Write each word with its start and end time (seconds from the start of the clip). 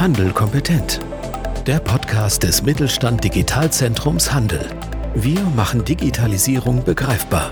Handel 0.00 0.32
kompetent. 0.32 1.00
Der 1.66 1.80
Podcast 1.80 2.44
des 2.44 2.62
Mittelstand 2.62 3.24
Digitalzentrums 3.24 4.32
Handel. 4.32 4.64
Wir 5.16 5.40
machen 5.56 5.84
Digitalisierung 5.84 6.84
begreifbar. 6.84 7.50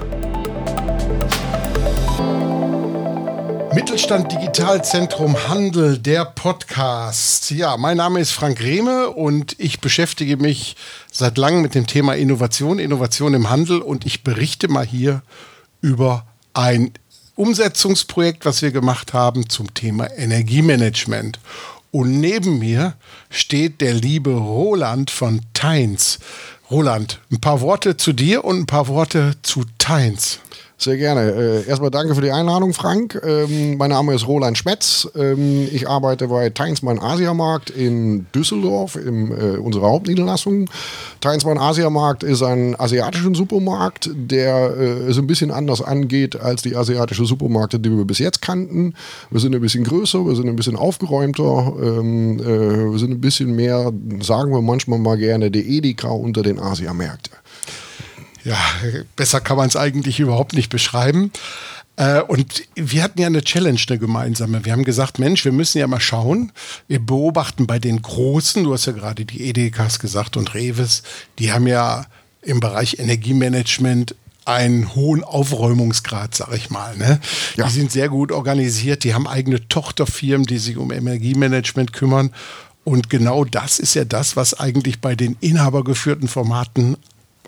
Mittelstand 3.75 4.31
Digitalzentrum 4.31 5.37
Handel, 5.49 5.99
der 5.99 6.25
Podcast. 6.25 7.51
Ja, 7.51 7.77
mein 7.77 7.97
Name 7.97 8.21
ist 8.21 8.31
Frank 8.31 8.61
Rehme 8.61 9.09
und 9.11 9.57
ich 9.59 9.81
beschäftige 9.81 10.37
mich 10.37 10.77
seit 11.11 11.39
langem 11.39 11.63
mit 11.63 11.75
dem 11.75 11.89
Thema 11.89 12.15
Innovation, 12.15 12.79
Innovation 12.79 13.35
im 13.35 13.51
Handel 13.51 13.81
und 13.81 14.07
ich 14.07 14.23
berichte 14.23 14.69
mal 14.69 14.87
hier 14.87 15.23
über 15.81 16.25
ein 16.55 16.93
Umsetzungsprojekt, 17.35 18.47
was 18.47 18.63
wir 18.63 18.71
gemacht 18.71 19.13
haben 19.13 19.49
zum 19.49 19.75
Thema 19.75 20.11
Energiemanagement. 20.17 21.41
Und 21.97 22.21
neben 22.21 22.59
mir 22.59 22.93
steht 23.31 23.81
der 23.81 23.95
liebe 23.95 24.29
Roland 24.33 25.11
von 25.11 25.41
Teins. 25.55 26.19
Roland, 26.71 27.23
ein 27.33 27.41
paar 27.41 27.63
Worte 27.63 27.97
zu 27.97 28.13
dir 28.13 28.45
und 28.45 28.59
ein 28.59 28.67
paar 28.67 28.89
Worte 28.89 29.37
zu 29.41 29.65
Teins. 29.79 30.41
Sehr 30.79 30.99
gerne. 30.99 31.33
Äh, 31.33 31.69
erstmal 31.69 31.91
danke 31.91 32.15
für 32.15 32.21
die 32.21 32.31
Einladung, 32.31 32.75
Frank. 32.75 33.19
Ähm, 33.25 33.79
mein 33.79 33.89
Name 33.89 34.15
ist 34.15 34.29
Roland 34.29 34.59
Schmetz. 34.59 35.09
Ähm, 35.17 35.67
ich 35.73 35.89
arbeite 35.89 36.29
bei 36.29 36.51
Teinsmann 36.51 36.99
Asiamarkt 36.99 37.71
in 37.71 38.27
Düsseldorf, 38.35 38.95
in 38.95 39.33
äh, 39.33 39.57
unserer 39.57 39.89
Hauptniederlassung. 39.89 40.69
Teinsmann 41.23 41.57
Asiamarkt 41.57 42.25
ist 42.25 42.43
ein 42.43 42.79
asiatischer 42.79 43.35
Supermarkt, 43.35 44.11
der 44.15 44.77
äh, 44.77 45.09
es 45.09 45.17
ein 45.17 45.27
bisschen 45.27 45.51
anders 45.51 45.81
angeht 45.81 46.39
als 46.39 46.61
die 46.61 46.77
asiatischen 46.77 47.25
Supermärkte, 47.25 47.81
die 47.81 47.91
wir 47.91 48.05
bis 48.05 48.19
jetzt 48.19 48.43
kannten. 48.43 48.93
Wir 49.31 49.41
sind 49.41 49.55
ein 49.55 49.63
bisschen 49.63 49.85
größer, 49.85 50.27
wir 50.27 50.37
sind 50.37 50.47
ein 50.47 50.57
bisschen 50.57 50.77
aufgeräumter, 50.77 51.73
ähm, 51.83 52.39
äh, 52.39 52.93
wir 52.93 52.99
sind 52.99 53.13
ein 53.13 53.21
bisschen 53.23 53.57
mehr, 53.57 53.93
sagen 54.21 54.53
wir 54.53 54.61
manchmal 54.61 54.99
mal 54.99 55.17
gerne, 55.17 55.51
der 55.51 55.65
Edeka 55.65 56.09
unter 56.09 56.43
den 56.43 56.61
Asiamärkten 56.61 57.36
ja, 58.47 58.57
besser 59.17 59.41
kann 59.41 59.57
man 59.57 59.69
es 59.69 59.77
eigentlich 59.77 60.21
überhaupt 60.21 60.53
nicht 60.53 60.71
beschreiben. 60.71 61.33
Äh, 61.97 62.21
und 62.21 62.63
wir 62.77 63.03
hatten 63.03 63.21
ja 63.21 63.27
eine 63.27 63.43
Challenge, 63.43 63.81
eine 63.89 63.99
gemeinsame. 63.99 64.65
Wir 64.65 64.73
haben 64.73 64.85
gesagt, 64.85 65.19
Mensch, 65.19 65.45
wir 65.45 65.53
müssen 65.53 65.79
ja 65.79 65.87
mal 65.89 66.01
schauen. 66.01 66.53
Wir 66.87 67.01
beobachten 67.01 67.67
bei 67.67 67.81
den 67.81 68.01
Großen, 68.01 68.63
du 68.63 68.73
hast 68.73 68.87
ja 68.87 68.93
gerade 68.93 69.25
die 69.25 69.43
Edekas 69.43 69.99
gesagt 69.99 70.37
und 70.37 70.55
Reves, 70.55 71.03
die 71.41 71.53
haben 71.53 71.67
ja 71.67 72.07
im 72.43 72.61
Bereich 72.61 73.01
Energiemanagement 73.01 74.15
einen 74.45 74.95
hohen 74.95 75.25
Aufräumungsgrad, 75.25 76.37
sag 76.37 76.53
ich 76.53 76.71
mal. 76.71 76.97
Ne? 76.97 77.21
Ja. 77.57 77.67
Die 77.67 77.73
sind 77.73 77.91
sehr 77.91 78.09
gut 78.09 78.31
organisiert, 78.31 79.03
die 79.03 79.13
haben 79.13 79.27
eigene 79.27 79.67
Tochterfirmen, 79.67 80.47
die 80.47 80.59
sich 80.59 80.77
um 80.77 80.93
Energiemanagement 80.93 81.93
kümmern. 81.93 82.31
Und 82.85 83.11
genau 83.11 83.45
das 83.45 83.81
ist 83.81 83.95
ja 83.95 84.05
das, 84.05 84.37
was 84.37 84.55
eigentlich 84.55 85.01
bei 85.01 85.17
den 85.17 85.37
inhabergeführten 85.41 86.29
Formaten 86.29 86.97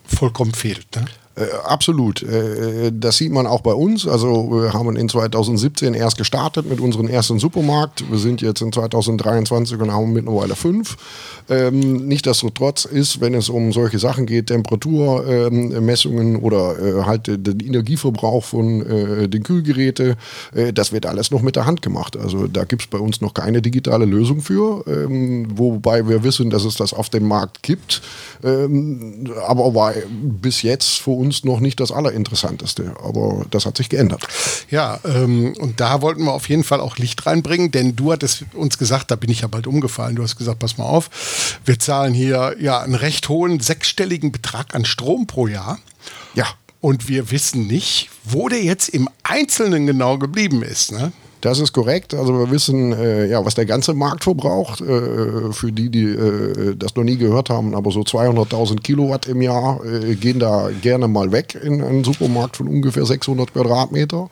vollkommen 0.09 0.55
fehlt. 0.55 0.97
Ne? 0.97 1.05
Äh, 1.39 1.47
absolut. 1.65 2.23
Äh, 2.23 2.91
das 2.93 3.19
sieht 3.19 3.33
man 3.33 3.47
auch 3.47 3.61
bei 3.61 3.73
uns. 3.73 4.07
Also 4.07 4.51
wir 4.51 4.73
haben 4.73 4.97
in 4.97 5.09
2017 5.09 5.95
erst 5.95 6.19
gestartet 6.19 6.69
mit 6.69 6.81
unserem 6.81 7.09
ersten 7.09 7.39
Supermarkt. 7.39 8.11
Wir 8.11 8.19
sind 8.19 8.41
jetzt 8.41 8.61
in 8.61 8.73
2023 8.73 9.79
und 9.79 9.93
haben 9.93 10.13
mittlerweile 10.13 10.57
fünf. 10.57 10.97
Ähm, 11.49 12.09
Nichtsdestotrotz 12.09 12.85
ist, 12.85 13.21
wenn 13.21 13.35
es 13.35 13.49
um 13.49 13.73
solche 13.73 13.99
Sachen 13.99 14.27
geht, 14.27 14.49
Temperaturmessungen 14.49 16.35
ähm, 16.35 16.43
oder 16.43 16.79
äh, 16.79 17.05
halt 17.05 17.27
den 17.27 17.61
Energieverbrauch 17.61 18.45
von 18.45 18.83
äh, 18.83 19.29
den 19.29 19.43
Kühlgeräten, 19.43 20.17
äh, 20.55 20.73
das 20.73 20.93
wird 20.93 21.07
alles 21.07 21.31
noch 21.31 21.43
mit 21.43 21.57
der 21.57 21.67
Hand 21.67 21.83
gemacht. 21.83 22.17
Also 22.17 22.47
da 22.49 22.65
gibt 22.65 22.83
es 22.83 22.89
bei 22.89 22.99
uns 22.99 23.21
noch 23.21 23.35
keine 23.35 23.63
digitale 23.63 24.05
Lösung 24.05 24.41
für, 24.41 24.85
ähm, 24.87 25.47
wobei 25.55 26.09
wir 26.09 26.25
wissen, 26.25 26.51
dass 26.51 26.65
es 26.65 26.75
das 26.75 26.93
auf 26.93 27.09
dem 27.09 27.27
Markt 27.29 27.63
gibt. 27.63 28.03
Ähm, 28.43 29.31
aber 29.47 29.75
war 29.75 29.95
bis 30.23 30.63
jetzt 30.63 30.99
für 30.99 31.11
uns 31.11 31.28
uns 31.29 31.45
noch 31.45 31.61
nicht 31.61 31.79
das 31.81 31.93
Allerinteressanteste, 31.93 32.95
aber 33.03 33.45
das 33.51 33.67
hat 33.67 33.77
sich 33.77 33.91
geändert. 33.91 34.27
Ja, 34.71 34.99
ähm, 35.05 35.55
und 35.59 35.79
da 35.79 36.01
wollten 36.01 36.25
wir 36.25 36.33
auf 36.33 36.49
jeden 36.49 36.65
Fall 36.65 36.81
auch 36.81 36.97
Licht 36.97 37.27
reinbringen, 37.27 37.71
denn 37.71 37.95
du 37.97 38.13
hattest 38.13 38.45
uns 38.55 38.79
gesagt, 38.79 39.11
da 39.11 39.17
bin 39.17 39.31
ich 39.31 39.43
ja 39.43 39.49
bald 39.49 39.67
umgefallen, 39.67 40.17
du 40.17 40.23
hast 40.23 40.37
gesagt, 40.37 40.59
pass 40.59 40.79
mal 40.79 40.85
auf, 40.85 41.11
wir 41.67 41.79
zahlen 41.79 42.15
hier 42.15 42.57
ja 42.59 42.81
einen 42.81 42.95
recht 42.95 43.29
hohen 43.29 43.61
sechsstelligen 43.61 44.33
Betrag 44.33 44.75
an 44.75 44.87
Strom 44.87 45.27
pro 45.27 45.47
Jahr. 45.47 45.79
Ja. 46.35 46.47
Und 46.81 47.09
wir 47.09 47.31
wissen 47.31 47.67
nicht, 47.67 48.09
wo 48.25 48.49
der 48.49 48.63
jetzt 48.63 48.89
im 48.89 49.09
Einzelnen 49.25 49.87
genau 49.87 50.17
geblieben 50.17 50.63
ist. 50.63 50.93
Ne? 50.93 51.13
Das 51.41 51.61
ist 51.61 51.73
korrekt. 51.73 52.15
Also 52.15 52.37
wir 52.37 52.51
wissen, 52.51 52.93
äh, 52.93 53.27
ja, 53.27 53.45
was 53.45 53.55
der 53.55 53.67
ganze 53.67 53.95
Markt 53.95 54.25
verbraucht. 54.25 54.81
Äh, 54.81 55.53
für 55.53 55.71
die, 55.71 55.89
die 55.89 56.05
äh, 56.05 56.75
das 56.77 56.97
noch 56.97 57.05
nie 57.05 57.17
gehört 57.17 57.51
haben, 57.51 57.75
aber 57.75 57.91
so 57.91 58.01
200.000 58.01 58.81
Kilowatt 58.81 59.27
im 59.27 59.43
Jahr 59.43 59.81
äh, 59.85 60.15
gehen 60.17 60.41
da 60.41 60.71
gerne 60.83 61.07
mal 61.07 61.31
weg 61.31 61.59
in 61.63 61.83
einen 61.83 62.03
Supermarkt 62.05 62.57
von 62.57 62.67
ungefähr 62.67 63.07
600 63.07 63.53
Quadratmeter. 63.53 64.29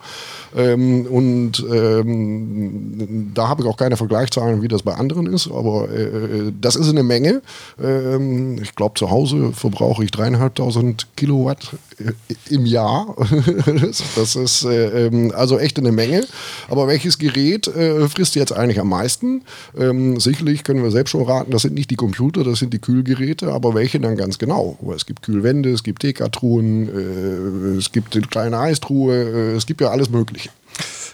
Ähm, 0.55 1.05
und 1.05 1.65
ähm, 1.71 3.31
da 3.33 3.47
habe 3.47 3.63
ich 3.63 3.69
auch 3.69 3.77
keine 3.77 3.97
Vergleichszahlen, 3.97 4.61
wie 4.61 4.67
das 4.67 4.83
bei 4.83 4.93
anderen 4.93 5.27
ist, 5.27 5.49
aber 5.51 5.89
äh, 5.89 6.51
das 6.59 6.75
ist 6.75 6.89
eine 6.89 7.03
Menge. 7.03 7.41
Ähm, 7.81 8.59
ich 8.61 8.75
glaube, 8.75 8.95
zu 8.97 9.11
Hause 9.11 9.51
verbrauche 9.53 10.03
ich 10.03 10.11
dreieinhalbtausend 10.11 11.07
Kilowatt 11.15 11.75
äh, 11.99 12.13
im 12.53 12.65
Jahr. 12.65 13.15
das 14.15 14.35
ist 14.35 14.65
ähm, 14.69 15.31
also 15.35 15.59
echt 15.59 15.77
eine 15.77 15.91
Menge. 15.91 16.25
Aber 16.69 16.87
welches 16.97 17.19
Gerät 17.19 17.67
äh, 17.67 18.09
frisst 18.09 18.33
jetzt 18.33 18.51
eigentlich 18.51 18.79
am 18.79 18.89
meisten? 18.89 19.43
Ähm, 19.77 20.19
sicherlich 20.19 20.63
können 20.63 20.81
wir 20.81 20.89
selbst 20.89 21.11
schon 21.11 21.21
raten, 21.23 21.51
das 21.51 21.61
sind 21.61 21.75
nicht 21.75 21.91
die 21.91 21.95
Computer, 21.95 22.43
das 22.43 22.57
sind 22.57 22.73
die 22.73 22.79
Kühlgeräte, 22.79 23.53
aber 23.53 23.75
welche 23.75 23.99
dann 23.99 24.17
ganz 24.17 24.39
genau? 24.39 24.79
Es 24.95 25.05
gibt 25.05 25.21
Kühlwände, 25.21 25.69
es 25.69 25.83
gibt 25.83 26.01
TK-Truhen, 26.01 26.89
äh, 26.89 27.77
es 27.77 27.91
gibt 27.91 28.15
eine 28.15 28.25
kleine 28.25 28.57
Eistruhe, 28.57 29.15
äh, 29.15 29.55
es 29.55 29.67
gibt 29.67 29.81
ja 29.81 29.89
alles 29.91 30.09
Mögliche. 30.09 30.49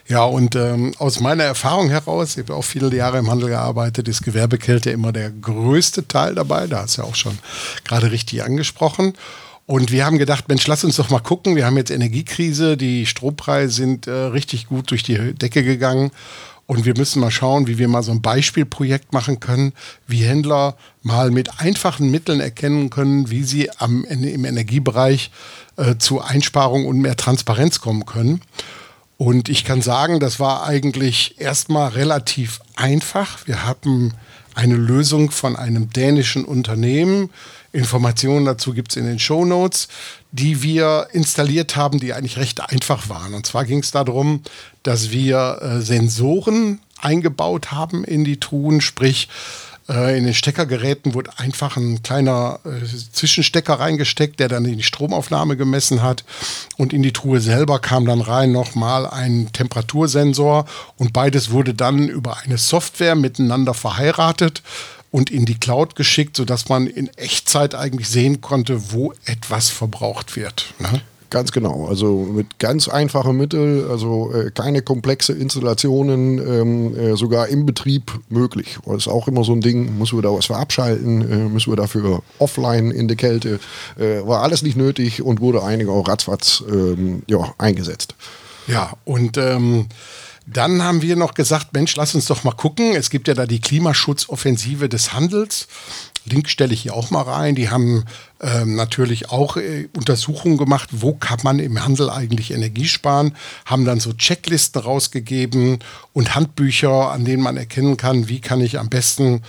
Ja, 0.07 0.23
und 0.23 0.55
ähm, 0.55 0.93
aus 0.99 1.19
meiner 1.19 1.43
Erfahrung 1.43 1.89
heraus, 1.89 2.37
ich 2.37 2.43
habe 2.43 2.55
auch 2.55 2.63
viele 2.63 2.93
Jahre 2.95 3.17
im 3.17 3.29
Handel 3.29 3.49
gearbeitet, 3.49 4.07
ist 4.07 4.23
Gewerbekälte 4.23 4.89
immer 4.89 5.11
der 5.11 5.31
größte 5.31 6.07
Teil 6.07 6.35
dabei. 6.35 6.67
Da 6.67 6.83
hast 6.83 6.97
du 6.97 7.01
ja 7.01 7.07
auch 7.09 7.15
schon 7.15 7.37
gerade 7.83 8.11
richtig 8.11 8.41
angesprochen. 8.43 9.13
Und 9.65 9.91
wir 9.91 10.05
haben 10.05 10.17
gedacht, 10.17 10.49
Mensch, 10.49 10.67
lass 10.67 10.83
uns 10.83 10.97
doch 10.97 11.09
mal 11.09 11.19
gucken. 11.19 11.55
Wir 11.55 11.65
haben 11.65 11.77
jetzt 11.77 11.91
Energiekrise, 11.91 12.75
die 12.75 13.05
Strompreise 13.05 13.73
sind 13.73 14.07
äh, 14.07 14.11
richtig 14.11 14.67
gut 14.67 14.91
durch 14.91 15.03
die 15.03 15.33
Decke 15.33 15.63
gegangen. 15.63 16.11
Und 16.65 16.85
wir 16.85 16.95
müssen 16.97 17.19
mal 17.19 17.31
schauen, 17.31 17.67
wie 17.67 17.77
wir 17.77 17.87
mal 17.87 18.03
so 18.03 18.11
ein 18.11 18.21
Beispielprojekt 18.21 19.11
machen 19.11 19.39
können, 19.39 19.73
wie 20.07 20.23
Händler 20.23 20.77
mal 21.01 21.29
mit 21.29 21.59
einfachen 21.59 22.09
Mitteln 22.09 22.39
erkennen 22.39 22.89
können, 22.89 23.29
wie 23.29 23.43
sie 23.43 23.69
am, 23.79 24.05
im 24.05 24.45
Energiebereich 24.45 25.31
äh, 25.75 25.95
zu 25.97 26.21
Einsparungen 26.21 26.87
und 26.87 26.99
mehr 26.99 27.17
Transparenz 27.17 27.81
kommen 27.81 28.05
können. 28.05 28.41
Und 29.17 29.49
ich 29.49 29.65
kann 29.65 29.81
sagen, 29.81 30.19
das 30.19 30.39
war 30.39 30.65
eigentlich 30.65 31.39
erstmal 31.39 31.89
relativ 31.89 32.59
einfach. 32.75 33.45
Wir 33.45 33.65
haben 33.65 34.13
eine 34.55 34.75
Lösung 34.75 35.31
von 35.31 35.55
einem 35.55 35.89
dänischen 35.89 36.45
Unternehmen. 36.45 37.29
Informationen 37.73 38.45
dazu 38.45 38.73
gibt 38.73 38.91
es 38.91 38.97
in 38.97 39.05
den 39.05 39.19
Show 39.19 39.45
Notes, 39.45 39.87
die 40.31 40.61
wir 40.61 41.07
installiert 41.11 41.75
haben, 41.75 41.99
die 41.99 42.13
eigentlich 42.13 42.37
recht 42.37 42.61
einfach 42.61 43.09
waren. 43.09 43.33
Und 43.33 43.45
zwar 43.45 43.65
ging 43.65 43.79
es 43.79 43.91
darum, 43.91 44.41
dass 44.83 45.09
wir 45.11 45.59
äh, 45.61 45.81
Sensoren 45.81 46.79
eingebaut 47.01 47.71
haben 47.71 48.03
in 48.03 48.23
die 48.23 48.39
Truhen, 48.39 48.79
sprich 48.79 49.27
äh, 49.89 50.17
in 50.17 50.25
den 50.25 50.33
Steckergeräten 50.33 51.13
wurde 51.13 51.31
einfach 51.37 51.75
ein 51.75 52.03
kleiner 52.03 52.59
äh, 52.63 52.85
Zwischenstecker 52.85 53.73
reingesteckt, 53.73 54.39
der 54.39 54.47
dann 54.47 54.63
die 54.63 54.83
Stromaufnahme 54.83 55.57
gemessen 55.57 56.01
hat. 56.01 56.23
Und 56.77 56.93
in 56.93 57.03
die 57.03 57.11
Truhe 57.13 57.41
selber 57.41 57.79
kam 57.79 58.05
dann 58.05 58.21
rein 58.21 58.51
nochmal 58.51 59.07
ein 59.07 59.49
Temperatursensor. 59.51 60.65
Und 60.97 61.11
beides 61.11 61.51
wurde 61.51 61.73
dann 61.73 62.07
über 62.07 62.37
eine 62.37 62.57
Software 62.57 63.15
miteinander 63.15 63.73
verheiratet 63.73 64.61
und 65.13 65.29
in 65.29 65.45
die 65.45 65.59
Cloud 65.59 65.95
geschickt, 65.95 66.35
sodass 66.35 66.69
man 66.69 66.87
in 66.87 67.07
Echtzeit 67.17 67.75
eigentlich 67.75 68.09
sehen 68.09 68.41
konnte, 68.41 68.91
wo 68.91 69.13
etwas 69.25 69.69
verbraucht 69.69 70.35
wird. 70.35 70.73
Ne? 70.79 71.01
Ganz 71.29 71.51
genau. 71.51 71.85
Also 71.87 72.27
mit 72.33 72.57
ganz 72.57 72.87
einfachen 72.87 73.37
Mitteln, 73.37 73.87
also 73.87 74.33
äh, 74.33 74.49
keine 74.49 74.81
komplexe 74.81 75.33
Installationen, 75.33 76.39
ähm, 76.39 76.97
äh, 76.97 77.15
sogar 77.15 77.47
im 77.47 77.67
Betrieb 77.67 78.11
möglich. 78.29 78.79
Das 78.87 78.97
ist 78.97 79.07
auch 79.07 79.27
immer 79.27 79.43
so 79.43 79.53
ein 79.53 79.61
Ding, 79.61 79.99
müssen 79.99 80.17
wir 80.17 80.23
da 80.23 80.33
was 80.33 80.47
verabschalten, 80.47 81.21
äh, 81.31 81.35
müssen 81.47 81.71
wir 81.71 81.77
dafür 81.77 82.23
offline 82.39 82.89
in 82.89 83.07
der 83.07 83.17
Kälte. 83.17 83.59
Äh, 83.99 84.25
war 84.25 84.41
alles 84.41 84.63
nicht 84.63 84.77
nötig 84.77 85.21
und 85.21 85.41
wurde 85.41 85.63
einige 85.63 85.91
auch 85.91 86.07
ratzfatz 86.07 86.63
ähm, 86.67 87.21
ja, 87.27 87.53
eingesetzt. 87.59 88.15
Ja, 88.65 88.93
und 89.05 89.37
ähm, 89.37 89.87
dann 90.45 90.83
haben 90.83 91.01
wir 91.01 91.15
noch 91.15 91.33
gesagt, 91.33 91.73
Mensch, 91.73 91.95
lass 91.95 92.15
uns 92.15 92.25
doch 92.25 92.43
mal 92.43 92.51
gucken. 92.51 92.95
Es 92.95 93.09
gibt 93.09 93.27
ja 93.27 93.33
da 93.33 93.45
die 93.45 93.61
Klimaschutzoffensive 93.61 94.89
des 94.89 95.13
Handels. 95.13 95.67
Link 96.25 96.49
stelle 96.49 96.73
ich 96.73 96.83
hier 96.83 96.93
auch 96.93 97.11
mal 97.11 97.21
rein. 97.21 97.55
Die 97.55 97.69
haben 97.69 98.05
ähm, 98.41 98.75
natürlich 98.75 99.29
auch 99.29 99.57
äh, 99.57 99.89
Untersuchungen 99.95 100.57
gemacht, 100.57 100.89
wo 100.91 101.13
kann 101.13 101.39
man 101.43 101.59
im 101.59 101.83
Handel 101.83 102.09
eigentlich 102.09 102.51
Energie 102.51 102.85
sparen, 102.85 103.35
haben 103.65 103.85
dann 103.85 103.99
so 103.99 104.13
Checklisten 104.13 104.81
rausgegeben 104.81 105.79
und 106.13 106.35
Handbücher, 106.35 107.11
an 107.11 107.25
denen 107.25 107.43
man 107.43 107.57
erkennen 107.57 107.97
kann, 107.97 108.29
wie 108.29 108.41
kann 108.41 108.61
ich 108.61 108.79
am 108.79 108.89
besten 108.89 109.41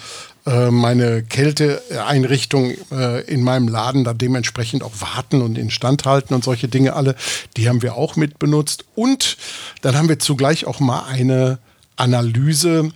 äh, 0.47 0.71
meine 0.71 1.23
Kälteeinrichtung 1.23 2.75
äh, 2.93 3.25
in 3.25 3.43
meinem 3.43 3.69
Laden 3.69 4.05
da 4.05 4.13
dementsprechend 4.13 4.83
auch 4.83 5.01
warten 5.01 5.41
und 5.41 5.57
instand 5.57 6.05
halten 6.05 6.35
und 6.35 6.45
solche 6.45 6.69
Dinge 6.69 6.95
alle. 6.95 7.17
Die 7.57 7.69
haben 7.69 7.81
wir 7.81 7.95
auch 7.95 8.17
mit 8.17 8.39
benutzt. 8.39 8.85
Und 8.95 9.39
dann 9.81 9.97
haben 9.97 10.09
wir 10.09 10.19
zugleich 10.19 10.67
auch 10.67 10.81
mal 10.81 11.05
eine 11.05 11.59
Analyse 11.97 12.91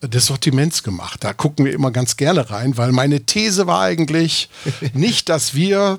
des 0.00 0.26
Sortiments 0.26 0.82
gemacht. 0.82 1.24
Da 1.24 1.32
gucken 1.34 1.66
wir 1.66 1.74
immer 1.74 1.90
ganz 1.90 2.16
gerne 2.16 2.50
rein, 2.50 2.78
weil 2.78 2.92
meine 2.92 3.26
These 3.26 3.66
war 3.66 3.82
eigentlich 3.82 4.48
nicht, 4.94 5.28
dass 5.28 5.54
wir 5.54 5.98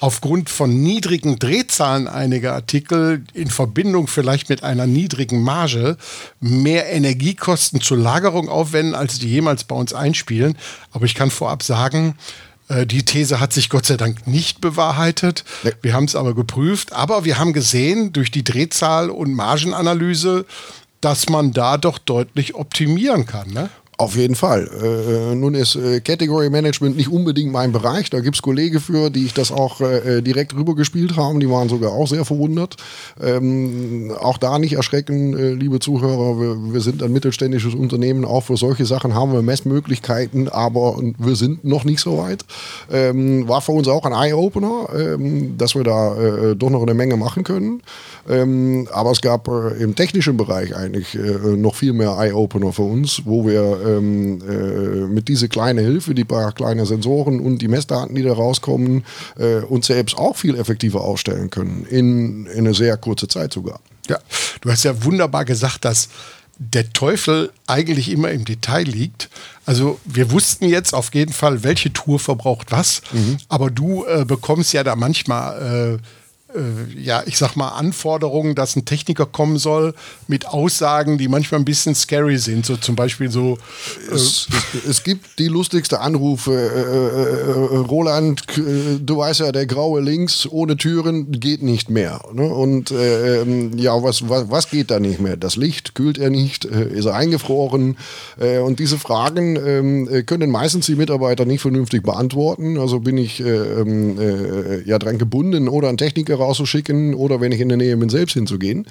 aufgrund 0.00 0.48
von 0.48 0.82
niedrigen 0.82 1.38
Drehzahlen 1.80 2.08
einiger 2.08 2.52
Artikel 2.52 3.24
in 3.32 3.48
Verbindung 3.48 4.06
vielleicht 4.06 4.50
mit 4.50 4.62
einer 4.62 4.86
niedrigen 4.86 5.42
Marge 5.42 5.96
mehr 6.38 6.90
Energiekosten 6.90 7.80
zur 7.80 7.96
Lagerung 7.96 8.50
aufwenden, 8.50 8.94
als 8.94 9.18
die 9.18 9.30
jemals 9.30 9.64
bei 9.64 9.74
uns 9.74 9.94
einspielen. 9.94 10.58
Aber 10.92 11.06
ich 11.06 11.14
kann 11.14 11.30
vorab 11.30 11.62
sagen, 11.62 12.16
äh, 12.68 12.86
die 12.86 13.02
These 13.02 13.40
hat 13.40 13.54
sich 13.54 13.70
Gott 13.70 13.86
sei 13.86 13.96
Dank 13.96 14.26
nicht 14.26 14.60
bewahrheitet. 14.60 15.44
Wir 15.80 15.94
haben 15.94 16.04
es 16.04 16.16
aber 16.16 16.34
geprüft. 16.34 16.92
Aber 16.92 17.24
wir 17.24 17.38
haben 17.38 17.54
gesehen, 17.54 18.12
durch 18.12 18.30
die 18.30 18.44
Drehzahl 18.44 19.08
und 19.08 19.32
Margenanalyse, 19.32 20.44
dass 21.00 21.30
man 21.30 21.52
da 21.52 21.78
doch 21.78 21.96
deutlich 21.96 22.56
optimieren 22.56 23.24
kann. 23.24 23.50
Ne? 23.52 23.70
Auf 24.00 24.16
jeden 24.16 24.34
Fall. 24.34 24.66
Äh, 24.82 25.34
nun 25.34 25.52
ist 25.52 25.76
äh, 25.76 26.00
Category 26.00 26.48
Management 26.48 26.96
nicht 26.96 27.12
unbedingt 27.12 27.52
mein 27.52 27.70
Bereich. 27.70 28.08
Da 28.08 28.20
gibt 28.20 28.36
es 28.36 28.40
Kollegen 28.40 28.80
für, 28.80 29.10
die 29.10 29.26
ich 29.26 29.34
das 29.34 29.52
auch 29.52 29.82
äh, 29.82 30.22
direkt 30.22 30.56
rübergespielt 30.56 31.18
haben. 31.18 31.38
Die 31.38 31.50
waren 31.50 31.68
sogar 31.68 31.92
auch 31.92 32.08
sehr 32.08 32.24
verwundert. 32.24 32.76
Ähm, 33.22 34.10
auch 34.18 34.38
da 34.38 34.58
nicht 34.58 34.72
erschrecken, 34.72 35.36
äh, 35.36 35.50
liebe 35.50 35.80
Zuhörer. 35.80 36.40
Wir, 36.40 36.72
wir, 36.72 36.80
sind 36.80 37.02
ein 37.02 37.12
mittelständisches 37.12 37.74
Unternehmen. 37.74 38.24
Auch 38.24 38.44
für 38.44 38.56
solche 38.56 38.86
Sachen 38.86 39.14
haben 39.14 39.34
wir 39.34 39.42
Messmöglichkeiten, 39.42 40.48
aber 40.48 40.96
wir 41.18 41.36
sind 41.36 41.62
noch 41.66 41.84
nicht 41.84 42.00
so 42.00 42.16
weit. 42.16 42.46
Ähm, 42.90 43.48
war 43.48 43.60
für 43.60 43.72
uns 43.72 43.86
auch 43.86 44.06
ein 44.06 44.14
Eye-Opener, 44.14 44.88
ähm, 44.96 45.58
dass 45.58 45.74
wir 45.74 45.84
da 45.84 46.16
äh, 46.16 46.56
doch 46.56 46.70
noch 46.70 46.80
eine 46.80 46.94
Menge 46.94 47.18
machen 47.18 47.44
können. 47.44 47.82
Ähm, 48.26 48.88
aber 48.92 49.10
es 49.10 49.20
gab 49.20 49.46
äh, 49.48 49.82
im 49.82 49.94
technischen 49.94 50.38
Bereich 50.38 50.74
eigentlich 50.74 51.18
noch 51.56 51.74
viel 51.74 51.92
mehr 51.92 52.16
Eye-Opener 52.18 52.72
für 52.72 52.82
uns, 52.82 53.22
wo 53.26 53.46
wir 53.46 53.89
ähm, 53.98 54.42
äh, 54.48 55.06
mit 55.06 55.28
dieser 55.28 55.48
kleinen 55.48 55.84
Hilfe, 55.84 56.14
die 56.14 56.24
paar 56.24 56.52
kleine 56.52 56.86
Sensoren 56.86 57.40
und 57.40 57.58
die 57.58 57.68
Messdaten, 57.68 58.14
die 58.14 58.22
da 58.22 58.32
rauskommen, 58.32 59.04
äh, 59.38 59.60
uns 59.60 59.86
selbst 59.86 60.16
auch 60.16 60.36
viel 60.36 60.54
effektiver 60.56 61.02
aufstellen 61.02 61.50
können, 61.50 61.86
in, 61.88 62.46
in 62.46 62.58
eine 62.66 62.74
sehr 62.74 62.96
kurze 62.96 63.28
Zeit 63.28 63.52
sogar. 63.52 63.80
Ja, 64.08 64.18
du 64.60 64.70
hast 64.70 64.84
ja 64.84 65.04
wunderbar 65.04 65.44
gesagt, 65.44 65.84
dass 65.84 66.08
der 66.58 66.92
Teufel 66.92 67.50
eigentlich 67.66 68.10
immer 68.10 68.30
im 68.30 68.44
Detail 68.44 68.82
liegt. 68.82 69.30
Also 69.64 69.98
wir 70.04 70.30
wussten 70.30 70.66
jetzt 70.68 70.92
auf 70.92 71.14
jeden 71.14 71.32
Fall, 71.32 71.62
welche 71.62 71.90
Tour 71.92 72.18
verbraucht 72.18 72.70
was, 72.70 73.00
mhm. 73.12 73.38
aber 73.48 73.70
du 73.70 74.04
äh, 74.04 74.26
bekommst 74.26 74.74
ja 74.74 74.84
da 74.84 74.94
manchmal 74.94 75.98
äh, 75.98 76.02
ja, 76.96 77.22
ich 77.26 77.38
sag 77.38 77.54
mal, 77.54 77.68
Anforderungen, 77.68 78.54
dass 78.54 78.74
ein 78.74 78.84
Techniker 78.84 79.26
kommen 79.26 79.58
soll 79.58 79.94
mit 80.26 80.46
Aussagen, 80.46 81.18
die 81.18 81.28
manchmal 81.28 81.60
ein 81.60 81.64
bisschen 81.64 81.94
scary 81.94 82.38
sind. 82.38 82.66
So 82.66 82.76
zum 82.76 82.96
Beispiel 82.96 83.30
so. 83.30 83.58
Äh 84.10 84.14
es, 84.14 84.48
es, 84.88 85.04
gibt 85.04 85.38
die 85.38 85.48
lustigste 85.48 86.00
Anrufe. 86.00 86.52
Äh, 86.52 86.80
äh, 86.80 87.74
äh 87.74 87.78
Roland, 87.78 88.42
du 88.56 89.16
weißt 89.16 89.40
ja, 89.40 89.52
der 89.52 89.66
graue 89.66 90.00
Links 90.00 90.46
ohne 90.50 90.76
Türen 90.76 91.30
geht 91.30 91.62
nicht 91.62 91.90
mehr. 91.90 92.20
Ne? 92.32 92.46
Und 92.46 92.92
ähm, 92.92 93.76
ja, 93.78 94.02
was, 94.02 94.28
was, 94.28 94.50
was 94.50 94.70
geht 94.70 94.90
da 94.90 94.98
nicht 94.98 95.20
mehr? 95.20 95.36
Das 95.36 95.56
Licht 95.56 95.94
kühlt 95.94 96.18
er 96.18 96.30
nicht, 96.30 96.64
ist 96.64 97.04
er 97.04 97.14
eingefroren? 97.14 97.96
und 98.64 98.78
diese 98.78 98.98
Fragen 98.98 99.56
ähm, 99.56 100.26
können 100.26 100.50
meistens 100.50 100.86
die 100.86 100.94
Mitarbeiter 100.94 101.44
nicht 101.44 101.60
vernünftig 101.60 102.02
beantworten. 102.02 102.78
Also 102.78 103.00
bin 103.00 103.18
ich 103.18 103.40
ähm, 103.40 104.18
ja 104.84 104.98
dran 104.98 105.18
gebunden 105.18 105.68
oder 105.68 105.88
ein 105.88 105.96
Techniker 105.96 106.39
rauszuschicken 106.40 107.14
oder 107.14 107.40
wenn 107.40 107.52
ich 107.52 107.60
in 107.60 107.68
der 107.68 107.78
Nähe 107.78 107.96
bin, 107.96 108.08
selbst 108.08 108.32
hinzugehen. 108.34 108.86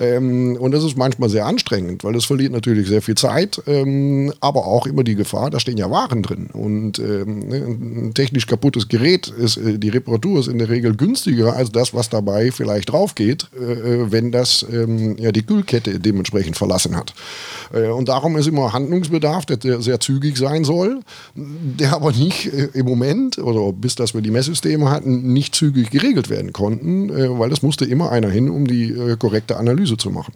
Ähm, 0.00 0.56
und 0.58 0.72
das 0.72 0.82
ist 0.82 0.96
manchmal 0.96 1.28
sehr 1.28 1.46
anstrengend, 1.46 2.02
weil 2.02 2.16
es 2.16 2.24
verliert 2.24 2.52
natürlich 2.52 2.88
sehr 2.88 3.02
viel 3.02 3.14
Zeit, 3.14 3.62
ähm, 3.66 4.32
aber 4.40 4.66
auch 4.66 4.86
immer 4.86 5.04
die 5.04 5.14
Gefahr, 5.14 5.50
da 5.50 5.60
stehen 5.60 5.76
ja 5.76 5.90
Waren 5.90 6.22
drin. 6.22 6.48
Und 6.52 6.98
ähm, 6.98 7.40
ne, 7.40 7.56
ein 7.56 8.14
technisch 8.14 8.46
kaputtes 8.46 8.88
Gerät, 8.88 9.28
ist, 9.28 9.56
äh, 9.56 9.78
die 9.78 9.90
Reparatur 9.90 10.40
ist 10.40 10.48
in 10.48 10.58
der 10.58 10.68
Regel 10.68 10.96
günstiger 10.96 11.54
als 11.54 11.70
das, 11.70 11.94
was 11.94 12.08
dabei 12.08 12.50
vielleicht 12.50 12.90
drauf 12.90 13.14
geht, 13.14 13.48
äh, 13.58 13.72
äh, 13.72 14.12
wenn 14.12 14.32
das 14.32 14.66
ähm, 14.72 15.16
ja, 15.18 15.30
die 15.30 15.42
Kühlkette 15.42 16.00
dementsprechend 16.00 16.56
verlassen 16.56 16.96
hat. 16.96 17.14
Äh, 17.72 17.88
und 17.88 18.08
darum 18.08 18.36
ist 18.36 18.48
immer 18.48 18.72
Handlungsbedarf, 18.72 19.46
der 19.46 19.80
sehr 19.80 20.00
zügig 20.00 20.36
sein 20.36 20.64
soll, 20.64 21.00
der 21.34 21.92
aber 21.92 22.12
nicht 22.12 22.52
äh, 22.52 22.68
im 22.74 22.86
Moment 22.86 23.38
oder 23.38 23.72
bis 23.72 23.94
dass 23.94 24.14
wir 24.14 24.22
die 24.22 24.30
Messsysteme 24.30 24.90
hatten, 24.90 25.32
nicht 25.32 25.54
zügig 25.54 25.90
geregelt 25.90 26.30
werden 26.30 26.52
konnten, 26.52 26.83
äh, 26.84 27.38
weil 27.38 27.52
es 27.52 27.62
musste 27.62 27.84
immer 27.84 28.12
einer 28.12 28.30
hin, 28.30 28.50
um 28.50 28.66
die 28.66 28.94
korrekte 29.18 29.56
Analyse 29.56 29.96
zu 29.96 30.10
machen. 30.10 30.34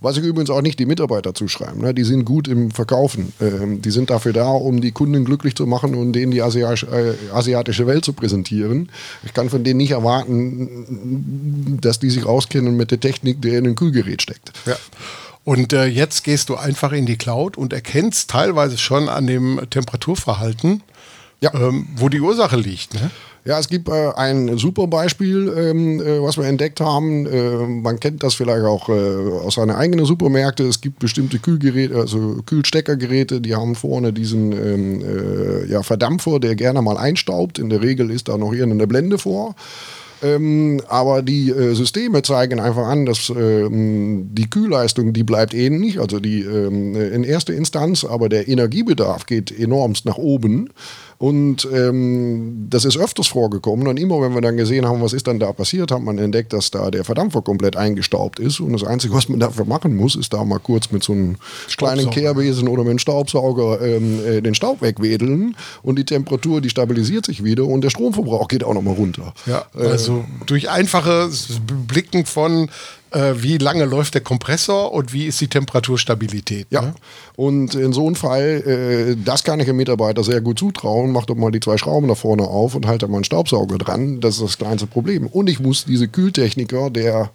Was 0.00 0.16
ich 0.16 0.24
übrigens 0.24 0.50
auch 0.50 0.62
nicht 0.62 0.78
die 0.78 0.86
Mitarbeiter 0.86 1.34
zuschreiben. 1.34 1.82
Ne? 1.82 1.94
Die 1.94 2.04
sind 2.04 2.24
gut 2.24 2.48
im 2.48 2.70
Verkaufen. 2.70 3.32
Ähm, 3.40 3.82
die 3.82 3.90
sind 3.90 4.10
dafür 4.10 4.32
da, 4.32 4.48
um 4.48 4.80
die 4.80 4.92
Kunden 4.92 5.24
glücklich 5.24 5.54
zu 5.54 5.66
machen 5.66 5.94
und 5.94 6.12
denen 6.12 6.32
die 6.32 6.42
asiatische 6.42 7.86
Welt 7.86 8.04
zu 8.04 8.12
präsentieren. 8.12 8.90
Ich 9.24 9.34
kann 9.34 9.50
von 9.50 9.64
denen 9.64 9.78
nicht 9.78 9.92
erwarten, 9.92 11.78
dass 11.80 11.98
die 11.98 12.10
sich 12.10 12.24
auskennen 12.24 12.76
mit 12.76 12.90
der 12.90 13.00
Technik, 13.00 13.42
die 13.42 13.50
in 13.50 13.66
ein 13.66 13.74
Kühlgerät 13.74 14.22
steckt. 14.22 14.52
Ja. 14.66 14.76
Und 15.44 15.72
äh, 15.72 15.86
jetzt 15.86 16.24
gehst 16.24 16.48
du 16.48 16.56
einfach 16.56 16.92
in 16.92 17.06
die 17.06 17.16
Cloud 17.16 17.56
und 17.56 17.72
erkennst 17.72 18.30
teilweise 18.30 18.78
schon 18.78 19.08
an 19.08 19.26
dem 19.26 19.60
Temperaturverhalten, 19.70 20.82
ja. 21.40 21.52
ähm, 21.54 21.88
wo 21.96 22.08
die 22.08 22.20
Ursache 22.20 22.56
liegt. 22.56 22.94
Ne? 22.94 23.10
Ja, 23.44 23.58
es 23.58 23.68
gibt 23.68 23.88
äh, 23.88 24.10
ein 24.16 24.58
super 24.58 24.86
Beispiel, 24.86 25.50
ähm, 25.56 26.00
äh, 26.00 26.22
was 26.22 26.36
wir 26.36 26.44
entdeckt 26.44 26.80
haben. 26.80 27.26
Äh, 27.26 27.66
man 27.66 27.98
kennt 27.98 28.22
das 28.22 28.34
vielleicht 28.34 28.64
auch 28.64 28.90
äh, 28.90 28.92
aus 28.92 29.54
seinen 29.54 29.70
eigenen 29.70 30.04
Supermärkten. 30.04 30.68
Es 30.68 30.82
gibt 30.82 30.98
bestimmte 30.98 31.38
Kühlgeräte, 31.38 31.96
also 31.96 32.42
Kühlsteckergeräte, 32.44 33.40
die 33.40 33.54
haben 33.54 33.74
vorne 33.74 34.12
diesen 34.12 34.52
ähm, 34.52 35.02
äh, 35.02 35.66
ja, 35.70 35.82
Verdampfer, 35.82 36.38
der 36.38 36.54
gerne 36.54 36.82
mal 36.82 36.98
einstaubt. 36.98 37.58
In 37.58 37.70
der 37.70 37.80
Regel 37.80 38.10
ist 38.10 38.28
da 38.28 38.36
noch 38.36 38.52
irgendeine 38.52 38.86
Blende 38.86 39.16
vor. 39.16 39.54
Ähm, 40.22 40.82
aber 40.88 41.22
die 41.22 41.50
äh, 41.50 41.74
Systeme 41.74 42.20
zeigen 42.22 42.60
einfach 42.60 42.86
an, 42.86 43.06
dass 43.06 43.30
ähm, 43.30 44.28
die 44.32 44.50
Kühlleistung, 44.50 45.14
die 45.14 45.22
bleibt 45.22 45.54
ähnlich, 45.54 45.98
also 45.98 46.20
die 46.20 46.42
ähm, 46.42 46.94
in 46.94 47.24
erster 47.24 47.54
Instanz, 47.54 48.04
aber 48.04 48.28
der 48.28 48.46
Energiebedarf 48.48 49.24
geht 49.24 49.56
enormst 49.58 50.04
nach 50.04 50.18
oben. 50.18 50.68
Und 51.20 51.68
ähm, 51.70 52.66
das 52.70 52.86
ist 52.86 52.96
öfters 52.96 53.26
vorgekommen. 53.26 53.86
Und 53.86 53.98
immer, 53.98 54.22
wenn 54.22 54.32
wir 54.32 54.40
dann 54.40 54.56
gesehen 54.56 54.86
haben, 54.86 55.02
was 55.02 55.12
ist 55.12 55.26
dann 55.26 55.38
da 55.38 55.52
passiert, 55.52 55.92
hat 55.92 56.00
man 56.00 56.16
entdeckt, 56.16 56.54
dass 56.54 56.70
da 56.70 56.90
der 56.90 57.04
Verdampfer 57.04 57.42
komplett 57.42 57.76
eingestaubt 57.76 58.38
ist. 58.38 58.58
Und 58.58 58.72
das 58.72 58.84
Einzige, 58.84 59.12
was 59.12 59.28
man 59.28 59.38
dafür 59.38 59.66
machen 59.66 59.94
muss, 59.96 60.16
ist 60.16 60.32
da 60.32 60.42
mal 60.46 60.60
kurz 60.60 60.90
mit 60.92 61.04
so 61.04 61.12
einem 61.12 61.36
kleinen 61.76 62.08
Kehrbesen 62.08 62.68
oder 62.68 62.84
mit 62.84 62.90
einem 62.92 62.98
Staubsauger 63.00 63.82
ähm, 63.82 64.18
äh, 64.24 64.40
den 64.40 64.54
Staub 64.54 64.80
wegwedeln. 64.80 65.56
Und 65.82 65.98
die 65.98 66.06
Temperatur, 66.06 66.62
die 66.62 66.70
stabilisiert 66.70 67.26
sich 67.26 67.44
wieder 67.44 67.66
und 67.66 67.82
der 67.82 67.90
Stromverbrauch 67.90 68.48
geht 68.48 68.64
auch 68.64 68.72
nochmal 68.72 68.94
runter. 68.94 69.34
Ja, 69.44 69.66
also 69.74 70.20
äh, 70.20 70.44
durch 70.46 70.70
einfaches 70.70 71.60
Blicken 71.86 72.24
von 72.24 72.70
äh, 73.10 73.34
wie 73.36 73.58
lange 73.58 73.84
läuft 73.84 74.14
der 74.14 74.20
Kompressor 74.20 74.92
und 74.92 75.12
wie 75.12 75.26
ist 75.26 75.40
die 75.40 75.48
Temperaturstabilität. 75.48 76.66
Ja, 76.70 76.82
ne? 76.82 76.94
und 77.36 77.74
in 77.74 77.92
so 77.92 78.06
einem 78.06 78.16
Fall, 78.16 78.62
äh, 78.66 79.16
das 79.22 79.44
kann 79.44 79.60
ich 79.60 79.66
dem 79.66 79.76
Mitarbeiter 79.76 80.24
sehr 80.24 80.40
gut 80.40 80.58
zutrauen. 80.58 81.12
Mach 81.12 81.26
doch 81.26 81.36
mal 81.36 81.50
die 81.50 81.60
zwei 81.60 81.78
Schrauben 81.78 82.08
da 82.08 82.14
vorne 82.14 82.44
auf 82.44 82.74
und 82.74 82.86
halte 82.86 83.08
mal 83.08 83.16
einen 83.16 83.24
Staubsauger 83.24 83.78
dran. 83.78 84.20
Das 84.20 84.36
ist 84.36 84.42
das 84.42 84.58
kleinste 84.58 84.86
Problem. 84.86 85.26
Und 85.26 85.48
ich 85.48 85.60
muss 85.60 85.84
diese 85.84 86.08
Kühltechniker, 86.08 86.90
der 86.90 87.30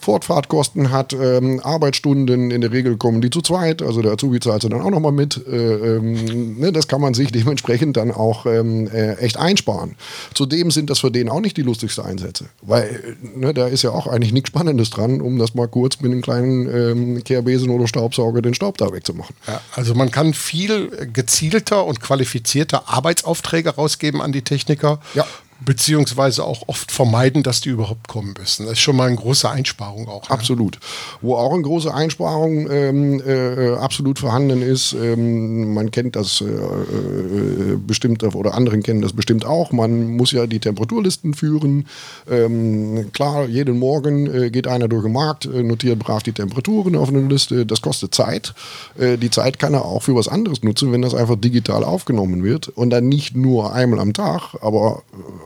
Fortfahrtkosten 0.00 0.90
hat, 0.90 1.12
ähm, 1.12 1.60
Arbeitsstunden, 1.62 2.50
in 2.50 2.60
der 2.60 2.72
Regel 2.72 2.96
kommen 2.96 3.20
die 3.20 3.30
zu 3.30 3.42
zweit, 3.42 3.82
also 3.82 4.02
der 4.02 4.12
Azubi 4.12 4.40
zahlt 4.40 4.62
sie 4.62 4.68
dann 4.68 4.80
auch 4.80 4.90
nochmal 4.90 5.12
mit. 5.12 5.46
Äh, 5.46 5.96
ähm, 5.96 6.58
ne, 6.58 6.72
das 6.72 6.88
kann 6.88 7.00
man 7.00 7.14
sich 7.14 7.32
dementsprechend 7.32 7.96
dann 7.96 8.10
auch 8.10 8.46
ähm, 8.46 8.88
äh, 8.88 9.14
echt 9.16 9.36
einsparen. 9.36 9.96
Zudem 10.34 10.70
sind 10.70 10.90
das 10.90 11.00
für 11.00 11.10
den 11.10 11.28
auch 11.28 11.40
nicht 11.40 11.56
die 11.56 11.62
lustigsten 11.62 12.04
Einsätze, 12.04 12.46
weil 12.62 13.16
ne, 13.34 13.52
da 13.52 13.66
ist 13.66 13.82
ja 13.82 13.90
auch 13.90 14.06
eigentlich 14.06 14.32
nichts 14.32 14.48
Spannendes 14.48 14.90
dran, 14.90 15.20
um 15.20 15.38
das 15.38 15.54
mal 15.54 15.68
kurz 15.68 16.00
mit 16.00 16.10
einem 16.10 16.22
kleinen 16.22 16.68
ähm, 16.74 17.24
Kehrbesen 17.24 17.70
oder 17.70 17.86
Staubsauger 17.86 18.42
den 18.42 18.54
Staub 18.54 18.78
da 18.78 18.92
wegzumachen. 18.92 19.36
Ja, 19.46 19.60
also 19.74 19.94
man 19.94 20.10
kann 20.10 20.34
viel 20.34 21.08
gezielter 21.12 21.84
und 21.84 22.00
qualifizierter 22.00 22.88
Arbeitsaufträge 22.88 23.70
rausgeben 23.70 24.20
an 24.20 24.32
die 24.32 24.42
Techniker. 24.42 25.00
Ja 25.14 25.26
beziehungsweise 25.64 26.44
auch 26.44 26.68
oft 26.68 26.90
vermeiden, 26.90 27.42
dass 27.42 27.60
die 27.60 27.68
überhaupt 27.70 28.08
kommen 28.08 28.34
müssen. 28.38 28.64
Das 28.64 28.74
ist 28.74 28.80
schon 28.80 28.96
mal 28.96 29.08
eine 29.08 29.16
große 29.16 29.48
Einsparung 29.48 30.08
auch. 30.08 30.28
Ne? 30.28 30.30
Absolut. 30.30 30.78
Wo 31.20 31.36
auch 31.36 31.52
eine 31.52 31.62
große 31.62 31.92
Einsparung 31.92 32.70
ähm, 32.70 33.22
äh, 33.26 33.74
absolut 33.74 34.18
vorhanden 34.18 34.62
ist, 34.62 34.94
ähm, 34.94 35.74
man 35.74 35.90
kennt 35.90 36.16
das 36.16 36.40
äh, 36.40 36.44
äh, 36.44 37.76
bestimmt 37.76 38.22
oder 38.22 38.54
anderen 38.54 38.82
kennen 38.82 39.02
das 39.02 39.12
bestimmt 39.12 39.44
auch. 39.44 39.72
Man 39.72 40.16
muss 40.16 40.32
ja 40.32 40.46
die 40.46 40.60
Temperaturlisten 40.60 41.34
führen. 41.34 41.86
Ähm, 42.30 43.12
klar, 43.12 43.46
jeden 43.46 43.78
Morgen 43.78 44.26
äh, 44.26 44.50
geht 44.50 44.66
einer 44.66 44.88
durch 44.88 45.04
den 45.04 45.12
Markt, 45.12 45.46
äh, 45.46 45.62
notiert 45.62 45.98
brav 45.98 46.22
die 46.22 46.32
Temperaturen 46.32 46.96
auf 46.96 47.08
eine 47.08 47.20
Liste. 47.20 47.66
Das 47.66 47.82
kostet 47.82 48.14
Zeit. 48.14 48.54
Äh, 48.98 49.18
die 49.18 49.30
Zeit 49.30 49.58
kann 49.58 49.74
er 49.74 49.84
auch 49.84 50.02
für 50.02 50.14
was 50.14 50.28
anderes 50.28 50.62
nutzen, 50.62 50.92
wenn 50.92 51.02
das 51.02 51.14
einfach 51.14 51.36
digital 51.36 51.84
aufgenommen 51.84 52.44
wird 52.44 52.68
und 52.68 52.90
dann 52.90 53.08
nicht 53.08 53.36
nur 53.36 53.72
einmal 53.72 54.00
am 54.00 54.12
Tag, 54.12 54.54
aber 54.60 55.02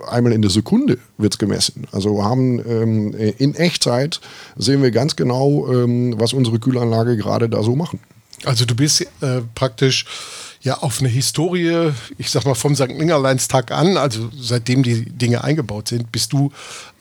einmal 0.08 0.32
in 0.32 0.42
der 0.42 0.50
Sekunde 0.50 0.99
wird 1.18 1.34
es 1.34 1.38
gemessen. 1.38 1.87
Also 1.92 2.25
haben 2.25 2.58
ähm, 2.68 3.14
in 3.38 3.54
Echtzeit 3.54 4.20
sehen 4.56 4.82
wir 4.82 4.90
ganz 4.90 5.16
genau, 5.16 5.70
ähm, 5.73 6.14
was 6.18 6.32
unsere 6.32 6.58
Kühlanlage 6.58 7.16
gerade 7.16 7.49
da 7.49 7.62
so 7.62 7.76
machen. 7.76 8.00
Also 8.44 8.64
du 8.64 8.75
bist 8.75 9.02
äh, 9.02 9.40
praktisch 9.54 10.04
ja 10.61 10.78
auf 10.78 11.00
eine 11.00 11.08
Historie, 11.08 11.92
ich 12.16 12.30
sag 12.30 12.46
mal 12.46 12.54
vom 12.54 12.75
St. 12.75 12.88
Ingerleinstag 12.88 13.70
an, 13.70 13.96
also 13.96 14.30
seitdem 14.38 14.82
die 14.82 15.04
Dinge 15.04 15.44
eingebaut 15.44 15.88
sind, 15.88 16.11
bist 16.11 16.32
du 16.32 16.52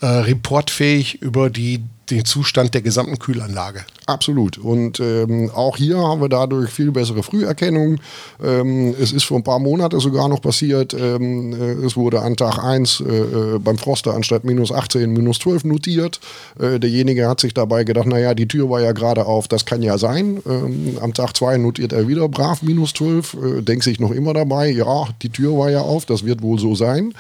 äh, 0.02 0.06
reportfähig 0.06 1.22
über 1.22 1.50
die 1.50 1.82
den 2.10 2.26
Zustand 2.26 2.74
der 2.74 2.82
gesamten 2.82 3.20
Kühlanlage. 3.20 3.86
Absolut. 4.06 4.58
Und 4.58 5.00
ähm, 5.00 5.50
auch 5.54 5.78
hier 5.78 5.98
haben 5.98 6.22
wir 6.22 6.30
dadurch 6.30 6.70
viel 6.70 6.92
bessere 6.92 7.24
Früherkennung. 7.24 8.00
Ähm, 8.44 8.94
es 9.00 9.12
ist 9.12 9.24
vor 9.24 9.38
ein 9.38 9.44
paar 9.44 9.60
Monaten 9.60 10.00
sogar 10.00 10.28
noch 10.28 10.42
passiert, 10.42 10.94
ähm, 10.94 11.54
äh, 11.54 11.86
es 11.86 11.96
wurde 11.96 12.22
an 12.22 12.36
Tag 12.36 12.60
1 12.60 13.00
äh, 13.00 13.04
äh, 13.04 13.60
beim 13.60 13.78
Froster 13.78 14.14
anstatt 14.14 14.44
minus 14.44 14.72
18 14.72 15.12
minus 15.12 15.40
12 15.40 15.64
notiert. 15.64 16.20
Äh, 16.60 16.80
derjenige 16.80 17.28
hat 17.28 17.40
sich 17.40 17.54
dabei 17.54 17.84
gedacht, 17.84 18.08
naja, 18.08 18.34
die 18.34 18.48
Tür 18.48 18.70
war 18.70 18.82
ja 18.82 18.92
gerade 18.92 19.26
auf, 19.26 19.48
das 19.48 19.66
kann 19.66 19.82
ja 19.82 19.98
sein. 19.98 20.42
Ähm, 20.46 20.98
am 21.02 21.14
Tag 21.14 21.38
2 21.38 21.58
notiert 21.58 21.94
er 21.94 22.08
wieder 22.08 22.28
brav 22.28 22.62
minus 22.62 22.94
12, 22.94 23.34
äh, 23.34 23.62
denkt 23.62 23.84
sich 23.84 24.00
noch 24.00 24.12
immer 24.12 24.34
dabei, 24.34 24.70
ja, 24.70 25.08
die 25.22 25.30
Tür 25.30 25.58
war 25.58 25.70
ja 25.70 25.82
auf, 25.82 26.06
das 26.06 26.26
wird 26.26 26.42
wohl 26.42 26.60
so 26.60 26.76
sein. 26.76 27.14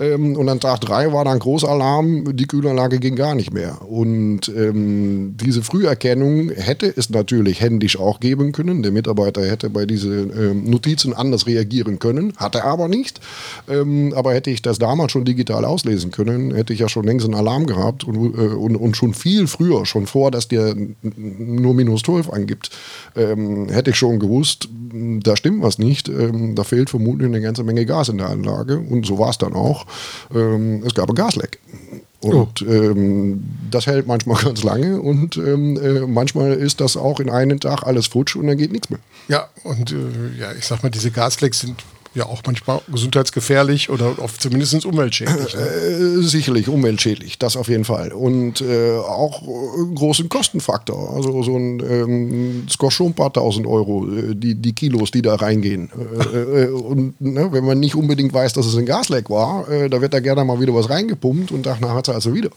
Ähm, 0.00 0.36
und 0.36 0.48
an 0.48 0.60
Tag 0.60 0.80
drei 0.80 1.12
war 1.12 1.24
dann 1.24 1.38
Großalarm, 1.38 2.36
die 2.36 2.46
Kühlanlage 2.46 2.98
ging 2.98 3.16
gar 3.16 3.34
nicht 3.34 3.52
mehr. 3.52 3.78
Und 3.88 4.48
ähm, 4.48 5.36
diese 5.36 5.62
Früherkennung 5.62 6.50
hätte 6.50 6.92
es 6.94 7.10
natürlich 7.10 7.60
händisch 7.60 7.98
auch 7.98 8.20
geben 8.20 8.52
können. 8.52 8.82
Der 8.82 8.92
Mitarbeiter 8.92 9.44
hätte 9.44 9.70
bei 9.70 9.86
diesen 9.86 10.30
ähm, 10.30 10.70
Notizen 10.70 11.14
anders 11.14 11.46
reagieren 11.46 11.98
können, 11.98 12.32
hatte 12.36 12.64
aber 12.64 12.88
nicht. 12.88 13.20
Ähm, 13.68 14.12
aber 14.14 14.34
hätte 14.34 14.50
ich 14.50 14.62
das 14.62 14.78
damals 14.78 15.12
schon 15.12 15.24
digital 15.24 15.64
auslesen 15.64 16.10
können, 16.10 16.54
hätte 16.54 16.72
ich 16.72 16.80
ja 16.80 16.88
schon 16.88 17.04
längst 17.04 17.24
einen 17.24 17.34
Alarm 17.34 17.66
gehabt 17.66 18.04
und, 18.04 18.16
äh, 18.16 18.54
und, 18.54 18.76
und 18.76 18.96
schon 18.96 19.14
viel 19.14 19.46
früher, 19.46 19.86
schon 19.86 20.06
vor, 20.06 20.30
dass 20.30 20.48
der 20.48 20.74
nur 21.02 21.74
minus 21.74 22.02
12 22.02 22.30
angibt, 22.30 22.70
ähm, 23.16 23.68
hätte 23.68 23.90
ich 23.90 23.96
schon 23.96 24.18
gewusst, 24.18 24.68
da 24.92 25.36
stimmt 25.36 25.62
was 25.62 25.78
nicht. 25.78 26.08
Ähm, 26.08 26.54
da 26.54 26.64
fehlt 26.64 26.90
vermutlich 26.90 27.26
eine 27.26 27.40
ganze 27.40 27.64
Menge 27.64 27.86
Gas 27.86 28.08
in 28.08 28.18
der 28.18 28.28
Anlage. 28.28 28.78
Und 28.78 29.06
so 29.06 29.18
war 29.18 29.30
es 29.30 29.38
dann 29.38 29.52
auch. 29.52 29.86
Ähm, 30.34 30.82
es 30.86 30.94
gab 30.94 31.08
ein 31.08 31.14
Gasleck. 31.14 31.58
Und 32.20 32.62
oh. 32.62 32.70
ähm, 32.70 33.44
das 33.70 33.86
hält 33.86 34.06
manchmal 34.06 34.42
ganz 34.44 34.64
lange 34.64 35.00
und 35.00 35.36
ähm, 35.36 35.76
äh, 35.76 36.00
manchmal 36.00 36.52
ist 36.52 36.80
das 36.80 36.96
auch 36.96 37.20
in 37.20 37.30
einem 37.30 37.60
Tag 37.60 37.84
alles 37.84 38.08
futsch 38.08 38.34
und 38.34 38.48
dann 38.48 38.58
geht 38.58 38.72
nichts 38.72 38.90
mehr. 38.90 38.98
Ja, 39.28 39.48
und 39.62 39.92
äh, 39.92 40.40
ja, 40.40 40.52
ich 40.52 40.66
sag 40.66 40.82
mal, 40.82 40.90
diese 40.90 41.12
Gaslecks 41.12 41.60
sind 41.60 41.84
ja 42.18 42.26
auch 42.26 42.42
manchmal 42.44 42.80
gesundheitsgefährlich 42.88 43.90
oder 43.90 44.14
zumindest 44.38 44.84
umweltschädlich. 44.84 45.54
Ne? 45.54 45.60
Äh, 45.60 46.22
sicherlich 46.22 46.68
umweltschädlich, 46.68 47.38
das 47.38 47.56
auf 47.56 47.68
jeden 47.68 47.84
Fall. 47.84 48.12
Und 48.12 48.60
äh, 48.60 48.96
auch 48.98 49.42
einen 49.42 49.94
großen 49.94 50.28
Kostenfaktor. 50.28 51.14
Also 51.14 51.42
so 51.42 51.56
ein, 51.56 51.80
ähm, 51.80 52.64
es 52.68 52.76
kostet 52.76 52.98
schon 52.98 53.06
ein 53.08 53.14
paar 53.14 53.32
tausend 53.32 53.66
Euro, 53.66 54.06
äh, 54.08 54.34
die, 54.34 54.54
die 54.54 54.74
Kilos, 54.74 55.10
die 55.10 55.22
da 55.22 55.36
reingehen. 55.36 55.90
Äh, 56.34 56.64
äh, 56.64 56.70
und 56.70 57.20
ne, 57.20 57.48
wenn 57.52 57.64
man 57.64 57.80
nicht 57.80 57.94
unbedingt 57.94 58.34
weiß, 58.34 58.52
dass 58.52 58.66
es 58.66 58.76
ein 58.76 58.86
Gasleck 58.86 59.30
war, 59.30 59.68
äh, 59.70 59.88
da 59.88 60.00
wird 60.00 60.12
da 60.12 60.20
gerne 60.20 60.44
mal 60.44 60.60
wieder 60.60 60.74
was 60.74 60.90
reingepumpt 60.90 61.52
und 61.52 61.64
danach 61.64 61.94
hat 61.94 62.08
er 62.08 62.14
also 62.14 62.34
wieder. 62.34 62.50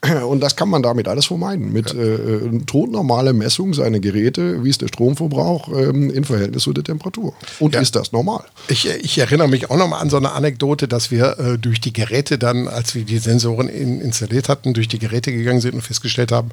Und 0.28 0.40
das 0.40 0.54
kann 0.54 0.68
man 0.68 0.82
damit 0.82 1.08
alles 1.08 1.26
vermeiden. 1.26 1.72
Mit 1.72 1.92
ja. 1.92 2.00
äh, 2.00 2.60
totnormaler 2.66 3.32
Messung 3.32 3.74
seiner 3.74 3.98
Geräte, 3.98 4.62
wie 4.62 4.70
ist 4.70 4.80
der 4.80 4.88
Stromverbrauch 4.88 5.68
ähm, 5.76 6.10
in 6.10 6.24
Verhältnis 6.24 6.62
zu 6.62 6.72
der 6.72 6.84
Temperatur. 6.84 7.34
Und 7.58 7.74
ja. 7.74 7.80
ist 7.80 7.96
das 7.96 8.12
normal? 8.12 8.44
Ich, 8.68 8.88
ich, 8.88 9.18
erinnere 9.18 9.48
mich 9.48 9.70
auch 9.70 9.76
noch 9.76 9.88
mal 9.88 9.98
an 9.98 10.10
so 10.10 10.16
eine 10.16 10.32
Anekdote, 10.32 10.86
dass 10.86 11.10
wir 11.10 11.38
äh, 11.38 11.58
durch 11.58 11.80
die 11.80 11.92
Geräte 11.92 12.38
dann, 12.38 12.68
als 12.68 12.94
wir 12.94 13.04
die 13.04 13.18
Sensoren 13.18 13.68
in, 13.68 14.00
installiert 14.00 14.48
hatten, 14.48 14.72
durch 14.72 14.86
die 14.86 15.00
Geräte 15.00 15.32
gegangen 15.32 15.60
sind 15.60 15.74
und 15.74 15.82
festgestellt 15.82 16.30
haben, 16.30 16.50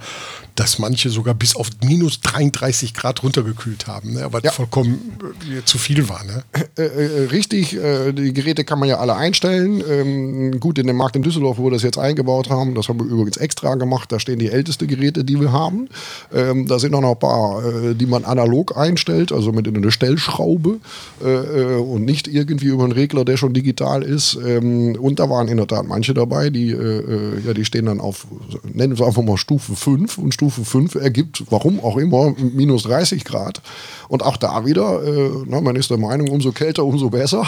dass 0.56 0.80
manche 0.80 1.10
sogar 1.10 1.36
bis 1.36 1.56
auf 1.56 1.70
minus 1.84 2.22
33 2.22 2.94
Grad 2.96 3.22
runtergekühlt 3.22 3.86
haben, 3.86 4.14
ne? 4.14 4.28
was 4.32 4.44
ja. 4.44 4.52
vollkommen 4.52 5.18
äh, 5.52 5.64
zu 5.66 5.78
viel 5.78 6.10
war. 6.10 6.24
Ne? 6.24 6.44
Äh, 6.78 6.84
äh, 6.84 7.26
richtig, 7.28 7.78
die 8.16 8.34
Geräte 8.34 8.64
kann 8.64 8.80
man 8.80 8.90
ja 8.90 8.98
alle 9.00 9.16
einstellen. 9.16 9.84
Ähm, 9.88 10.60
gut, 10.60 10.80
in 10.80 10.88
dem 10.88 10.96
Markt 10.96 11.16
in 11.16 11.22
Düsseldorf, 11.22 11.58
wo 11.58 11.66
wir 11.66 11.72
das 11.72 11.84
jetzt 11.84 11.98
eingebaut 11.98 12.50
haben, 12.50 12.74
das 12.74 12.90
haben 12.90 13.00
wir 13.00 13.06
übrigens 13.06 13.35
jetzt 13.36 13.42
extra 13.42 13.76
gemacht. 13.76 14.12
Da 14.12 14.20
stehen 14.20 14.40
die 14.40 14.50
ältesten 14.50 14.88
Geräte, 14.88 15.24
die 15.24 15.40
wir 15.40 15.52
haben. 15.52 15.90
Ähm, 16.34 16.68
da 16.68 16.80
sind 16.80 16.92
noch 16.92 17.04
ein 17.04 17.20
paar, 17.20 17.64
äh, 17.64 17.96
die 17.96 18.06
man 18.06 18.26
analog 18.26 18.78
einstellt, 18.78 19.32
also 19.32 19.52
mit 19.52 19.68
einer 19.68 19.92
Stellschraube 19.92 20.80
äh, 21.24 21.30
äh, 21.30 21.76
und 21.78 22.06
nicht 22.06 22.28
irgendwie 22.28 22.68
über 22.68 22.84
einen 22.84 22.94
Regler, 22.94 23.26
der 23.26 23.38
schon 23.38 23.54
digital 23.54 24.04
ist. 24.04 24.38
Ähm, 24.46 24.96
und 25.00 25.20
da 25.20 25.30
waren 25.30 25.48
in 25.48 25.58
der 25.58 25.68
Tat 25.68 25.88
manche 25.88 26.14
dabei, 26.14 26.50
die, 26.50 26.72
äh, 26.72 26.76
äh 26.76 27.42
ja, 27.46 27.54
die 27.54 27.66
stehen 27.66 27.86
dann 27.86 28.00
auf, 28.00 28.28
nennen 28.64 28.98
wir 28.98 29.06
einfach 29.06 29.24
mal 29.24 29.38
Stufe 29.38 29.76
5 29.76 30.18
und 30.18 30.34
Stufe 30.34 30.66
5 30.66 30.96
ergibt, 30.96 31.44
warum 31.50 31.80
auch 31.80 31.98
immer, 31.98 32.34
minus 32.38 32.84
30 32.84 33.24
Grad. 33.24 33.62
Und 34.08 34.24
auch 34.24 34.38
da 34.38 34.66
wieder, 34.66 35.04
äh, 35.04 35.32
na, 35.46 35.62
man 35.62 35.76
ist 35.76 35.90
der 35.90 35.98
Meinung, 35.98 36.30
umso 36.30 36.52
kälter, 36.52 36.86
umso 36.86 37.10
besser. 37.10 37.46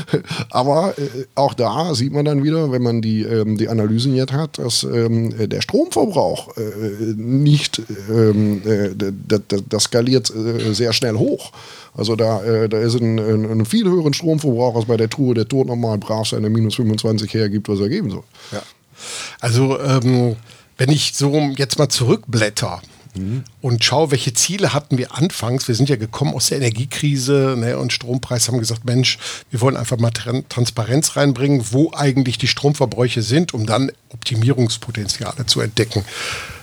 Aber 0.50 0.94
äh, 0.98 1.26
auch 1.34 1.54
da 1.54 1.94
sieht 1.94 2.12
man 2.12 2.24
dann 2.24 2.42
wieder, 2.42 2.72
wenn 2.72 2.82
man 2.82 3.02
die, 3.02 3.22
ähm, 3.22 3.56
die 3.56 3.68
Analysen 3.68 4.14
jetzt 4.14 4.32
hat, 4.32 4.58
dass 4.58 4.84
ähm, 4.84 5.48
der 5.48 5.60
Stromverbrauch 5.60 6.56
äh, 6.56 6.60
nicht, 7.16 7.82
ähm, 8.10 8.62
äh, 8.64 8.90
das 9.68 9.84
skaliert 9.84 10.32
äh, 10.34 10.72
sehr 10.72 10.92
schnell 10.92 11.16
hoch. 11.16 11.52
Also 11.94 12.16
da, 12.16 12.42
äh, 12.42 12.68
da 12.68 12.78
ist 12.78 12.94
ein, 12.94 13.18
ein, 13.18 13.50
ein, 13.50 13.66
viel 13.66 13.84
höheren 13.84 14.14
Stromverbrauch 14.14 14.76
als 14.76 14.86
bei 14.86 14.96
der 14.96 15.10
Truhe, 15.10 15.34
der 15.34 15.48
Tod 15.48 15.66
normal 15.66 15.98
brav 15.98 16.28
seine 16.28 16.48
minus 16.48 16.76
25 16.76 17.32
hergibt, 17.34 17.68
was 17.68 17.80
er 17.80 17.88
geben 17.88 18.10
soll. 18.10 18.22
Ja. 18.52 18.62
Also 19.40 19.78
ähm, 19.80 20.36
wenn 20.78 20.90
ich 20.90 21.14
so 21.14 21.34
jetzt 21.56 21.78
mal 21.78 21.88
zurückblätter, 21.88 22.80
Mhm. 23.14 23.44
Und 23.60 23.84
schau, 23.84 24.10
welche 24.10 24.32
Ziele 24.32 24.72
hatten 24.72 24.98
wir 24.98 25.14
anfangs. 25.14 25.68
Wir 25.68 25.74
sind 25.74 25.88
ja 25.88 25.96
gekommen 25.96 26.34
aus 26.34 26.48
der 26.48 26.58
Energiekrise 26.58 27.56
ne, 27.58 27.78
und 27.78 27.92
Strompreis 27.92 28.48
haben 28.48 28.58
gesagt, 28.58 28.84
Mensch, 28.84 29.18
wir 29.50 29.60
wollen 29.60 29.76
einfach 29.76 29.98
mal 29.98 30.10
Transparenz 30.10 31.16
reinbringen, 31.16 31.66
wo 31.70 31.92
eigentlich 31.92 32.38
die 32.38 32.48
Stromverbräuche 32.48 33.22
sind, 33.22 33.54
um 33.54 33.66
dann 33.66 33.90
Optimierungspotenziale 34.10 35.46
zu 35.46 35.60
entdecken. 35.60 36.04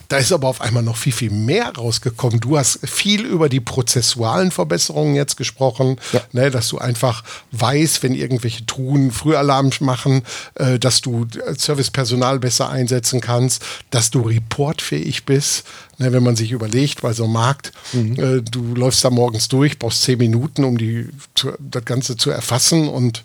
Da 0.07 0.17
ist 0.17 0.31
aber 0.31 0.47
auf 0.47 0.61
einmal 0.61 0.83
noch 0.83 0.97
viel, 0.97 1.13
viel 1.13 1.31
mehr 1.31 1.73
rausgekommen. 1.75 2.39
Du 2.39 2.57
hast 2.57 2.79
viel 2.87 3.25
über 3.25 3.49
die 3.49 3.59
prozessualen 3.59 4.51
Verbesserungen 4.51 5.15
jetzt 5.15 5.37
gesprochen, 5.37 5.97
ja. 6.13 6.21
ne, 6.31 6.51
dass 6.51 6.69
du 6.69 6.77
einfach 6.77 7.23
weißt, 7.51 8.03
wenn 8.03 8.13
irgendwelche 8.13 8.65
Truhen 8.65 9.11
Frühalarm 9.11 9.67
machen, 9.81 10.23
äh, 10.55 10.79
dass 10.79 11.01
du 11.01 11.25
Servicepersonal 11.57 12.39
besser 12.39 12.69
einsetzen 12.69 13.19
kannst, 13.19 13.63
dass 13.89 14.11
du 14.11 14.21
reportfähig 14.21 15.25
bist. 15.25 15.65
Ne, 15.97 16.13
wenn 16.13 16.23
man 16.23 16.35
sich 16.35 16.51
überlegt, 16.51 17.01
weil 17.01 17.15
so 17.15 17.23
ein 17.23 17.31
Markt, 17.31 17.71
mhm. 17.91 18.19
äh, 18.19 18.41
du 18.41 18.75
läufst 18.75 19.03
da 19.03 19.09
morgens 19.09 19.47
durch, 19.47 19.79
brauchst 19.79 20.03
zehn 20.03 20.19
Minuten, 20.19 20.63
um 20.63 20.77
die, 20.77 21.09
zu, 21.33 21.53
das 21.59 21.85
Ganze 21.85 22.15
zu 22.15 22.29
erfassen 22.29 22.87
und 22.87 23.23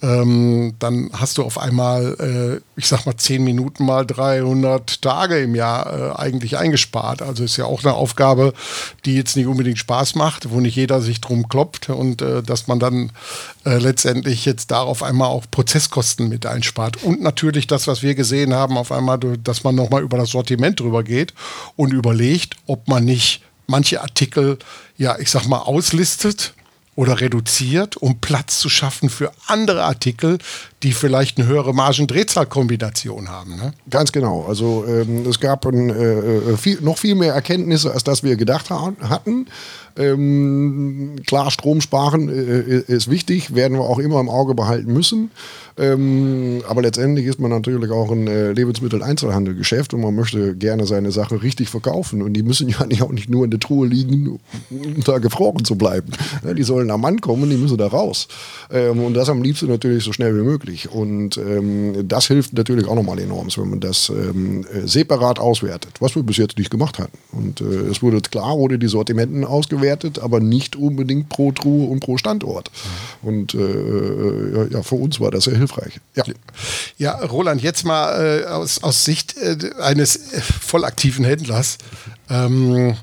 ähm, 0.00 0.74
dann 0.78 1.10
hast 1.12 1.38
du 1.38 1.42
auf 1.42 1.58
einmal, 1.58 2.16
äh, 2.20 2.78
ich 2.78 2.86
sag 2.86 3.04
mal, 3.04 3.16
10 3.16 3.42
Minuten 3.42 3.84
mal 3.84 4.06
300 4.06 5.02
Tage 5.02 5.40
im 5.40 5.54
Jahr 5.54 5.92
äh, 5.92 6.16
eigentlich 6.16 6.56
eingespart. 6.56 7.20
Also 7.20 7.42
ist 7.42 7.56
ja 7.56 7.64
auch 7.64 7.82
eine 7.82 7.94
Aufgabe, 7.94 8.54
die 9.04 9.16
jetzt 9.16 9.36
nicht 9.36 9.46
unbedingt 9.46 9.78
Spaß 9.78 10.14
macht, 10.14 10.50
wo 10.50 10.60
nicht 10.60 10.76
jeder 10.76 11.00
sich 11.00 11.20
drum 11.20 11.48
kloppt 11.48 11.90
und 11.90 12.22
äh, 12.22 12.42
dass 12.42 12.68
man 12.68 12.78
dann 12.78 13.10
äh, 13.64 13.78
letztendlich 13.78 14.44
jetzt 14.44 14.70
darauf 14.70 15.02
einmal 15.02 15.28
auch 15.28 15.46
Prozesskosten 15.50 16.28
mit 16.28 16.46
einspart. 16.46 17.02
Und 17.02 17.20
natürlich 17.20 17.66
das, 17.66 17.88
was 17.88 18.02
wir 18.02 18.14
gesehen 18.14 18.54
haben, 18.54 18.78
auf 18.78 18.92
einmal, 18.92 19.18
dass 19.18 19.64
man 19.64 19.74
nochmal 19.74 20.02
über 20.02 20.16
das 20.16 20.30
Sortiment 20.30 20.78
drüber 20.78 21.02
geht 21.02 21.34
und 21.74 21.92
überlegt, 21.92 22.56
ob 22.66 22.86
man 22.86 23.04
nicht 23.04 23.42
manche 23.66 24.00
Artikel, 24.00 24.58
ja, 24.96 25.18
ich 25.18 25.30
sag 25.30 25.46
mal, 25.46 25.58
auslistet 25.58 26.54
oder 26.98 27.20
reduziert, 27.20 27.96
um 27.96 28.20
Platz 28.20 28.58
zu 28.58 28.68
schaffen 28.68 29.08
für 29.08 29.30
andere 29.46 29.84
Artikel, 29.84 30.38
die 30.82 30.92
vielleicht 30.92 31.38
eine 31.38 31.48
höhere 31.48 31.74
Margendrehzahlkombination 31.74 33.28
haben. 33.28 33.56
Ne? 33.56 33.72
Ganz 33.90 34.12
genau. 34.12 34.44
Also 34.46 34.84
ähm, 34.86 35.26
es 35.26 35.40
gab 35.40 35.66
ein, 35.66 35.90
äh, 35.90 35.92
äh 35.92 36.56
viel, 36.56 36.80
noch 36.80 36.98
viel 36.98 37.14
mehr 37.14 37.34
Erkenntnisse, 37.34 37.92
als 37.92 38.04
das 38.04 38.22
wir 38.22 38.36
gedacht 38.36 38.70
ha 38.70 38.92
hatten. 39.02 39.46
Ähm, 39.98 41.16
klar, 41.26 41.50
Strom 41.50 41.80
sparen 41.80 42.28
äh, 42.28 42.82
ist 42.86 43.10
wichtig, 43.10 43.54
werden 43.56 43.76
wir 43.76 43.84
auch 43.84 43.98
immer 43.98 44.20
im 44.20 44.28
Auge 44.28 44.54
behalten 44.54 44.92
müssen. 44.92 45.30
Ähm, 45.76 46.62
aber 46.68 46.82
letztendlich 46.82 47.26
ist 47.26 47.40
man 47.40 47.50
natürlich 47.50 47.90
auch 47.90 48.10
ein 48.12 48.28
äh, 48.28 48.52
Lebensmitteleinzelhandelgeschäft 48.52 49.94
und 49.94 50.00
man 50.00 50.14
möchte 50.14 50.54
gerne 50.54 50.86
seine 50.86 51.10
Sachen 51.10 51.38
richtig 51.38 51.68
verkaufen. 51.68 52.22
Und 52.22 52.34
die 52.34 52.44
müssen 52.44 52.68
ja 52.78 52.86
nicht, 52.86 53.02
auch 53.02 53.10
nicht 53.10 53.28
nur 53.28 53.44
in 53.44 53.50
der 53.50 53.60
Truhe 53.60 53.88
liegen, 53.88 54.38
um 54.70 55.04
da 55.04 55.18
gefroren 55.18 55.64
zu 55.64 55.76
bleiben. 55.76 56.12
Ja, 56.44 56.54
die 56.54 56.62
sollen 56.62 56.90
am 56.92 57.00
Mann 57.00 57.20
kommen, 57.20 57.50
die 57.50 57.56
müssen 57.56 57.78
da 57.78 57.88
raus. 57.88 58.28
Ähm, 58.70 59.02
und 59.02 59.14
das 59.14 59.28
am 59.28 59.42
liebsten 59.42 59.66
natürlich 59.66 60.04
so 60.04 60.12
schnell 60.12 60.36
wie 60.36 60.44
möglich. 60.44 60.67
Und 60.90 61.36
ähm, 61.38 62.06
das 62.06 62.26
hilft 62.26 62.52
natürlich 62.52 62.86
auch 62.86 62.94
nochmal 62.94 63.18
enorm, 63.18 63.48
wenn 63.56 63.70
man 63.70 63.80
das 63.80 64.08
ähm, 64.10 64.66
äh, 64.72 64.86
separat 64.86 65.38
auswertet, 65.38 65.94
was 66.00 66.14
wir 66.14 66.22
bis 66.22 66.36
jetzt 66.36 66.58
nicht 66.58 66.70
gemacht 66.70 66.98
hatten. 66.98 67.16
Und 67.32 67.60
äh, 67.60 67.64
es 67.64 68.02
wurde 68.02 68.20
klar, 68.20 68.58
wurde 68.58 68.78
die 68.78 68.88
Sortimenten 68.88 69.44
ausgewertet, 69.44 70.18
aber 70.18 70.40
nicht 70.40 70.76
unbedingt 70.76 71.28
pro 71.28 71.52
Truhe 71.52 71.88
und 71.88 72.00
pro 72.00 72.18
Standort. 72.18 72.70
Und 73.22 73.54
äh, 73.54 73.58
äh 73.58 74.68
ja, 74.70 74.82
für 74.82 74.96
uns 74.96 75.20
war 75.20 75.30
das 75.30 75.44
sehr 75.44 75.56
hilfreich. 75.56 76.00
Ja, 76.14 76.24
ja 76.98 77.12
Roland, 77.12 77.62
jetzt 77.62 77.84
mal 77.84 78.42
äh, 78.42 78.46
aus, 78.46 78.82
aus 78.82 79.04
Sicht 79.04 79.36
äh, 79.38 79.56
eines 79.80 80.20
vollaktiven 80.60 81.24
Händlers. 81.24 81.78
Ähm, 82.28 82.96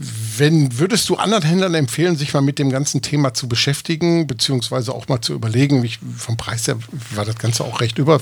wenn 0.00 0.78
würdest 0.78 1.08
du 1.08 1.16
anderen 1.16 1.42
Händlern 1.42 1.74
empfehlen, 1.74 2.16
sich 2.16 2.32
mal 2.32 2.40
mit 2.40 2.60
dem 2.60 2.70
ganzen 2.70 3.02
Thema 3.02 3.34
zu 3.34 3.48
beschäftigen, 3.48 4.28
beziehungsweise 4.28 4.94
auch 4.94 5.08
mal 5.08 5.20
zu 5.20 5.34
überlegen, 5.34 5.82
wie, 5.82 5.90
vom 6.16 6.36
Preis 6.36 6.68
her 6.68 6.78
war 7.16 7.24
das 7.24 7.36
Ganze 7.36 7.64
auch 7.64 7.80
recht 7.80 7.98
über, 7.98 8.20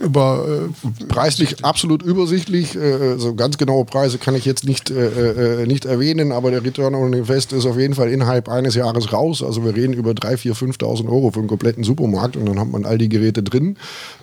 über 0.00 0.68
äh, 0.68 1.04
preislich 1.06 1.64
absolut 1.64 2.02
übersichtlich. 2.02 2.76
Äh, 2.76 3.18
so 3.18 3.34
ganz 3.34 3.58
genaue 3.58 3.84
Preise 3.84 4.18
kann 4.18 4.34
ich 4.34 4.44
jetzt 4.44 4.64
nicht, 4.64 4.90
äh, 4.90 5.62
äh 5.62 5.66
nicht 5.66 5.84
erwähnen, 5.84 6.32
aber 6.32 6.50
der 6.50 6.64
Return 6.64 6.94
on 6.94 7.12
Invest 7.12 7.52
ist 7.52 7.66
auf 7.66 7.78
jeden 7.78 7.94
Fall 7.94 8.10
innerhalb 8.10 8.48
eines 8.48 8.74
Jahres 8.74 9.12
raus. 9.12 9.42
Also 9.42 9.64
wir 9.64 9.74
reden 9.74 9.92
über 9.92 10.12
3.000, 10.12 10.54
4.000, 10.54 10.78
5.000 10.78 11.08
Euro 11.08 11.30
für 11.30 11.40
einen 11.40 11.48
kompletten 11.48 11.84
Supermarkt 11.84 12.36
und 12.36 12.46
dann 12.46 12.58
hat 12.58 12.70
man 12.70 12.84
all 12.84 12.98
die 12.98 13.08
Geräte 13.08 13.42
drin. 13.42 13.76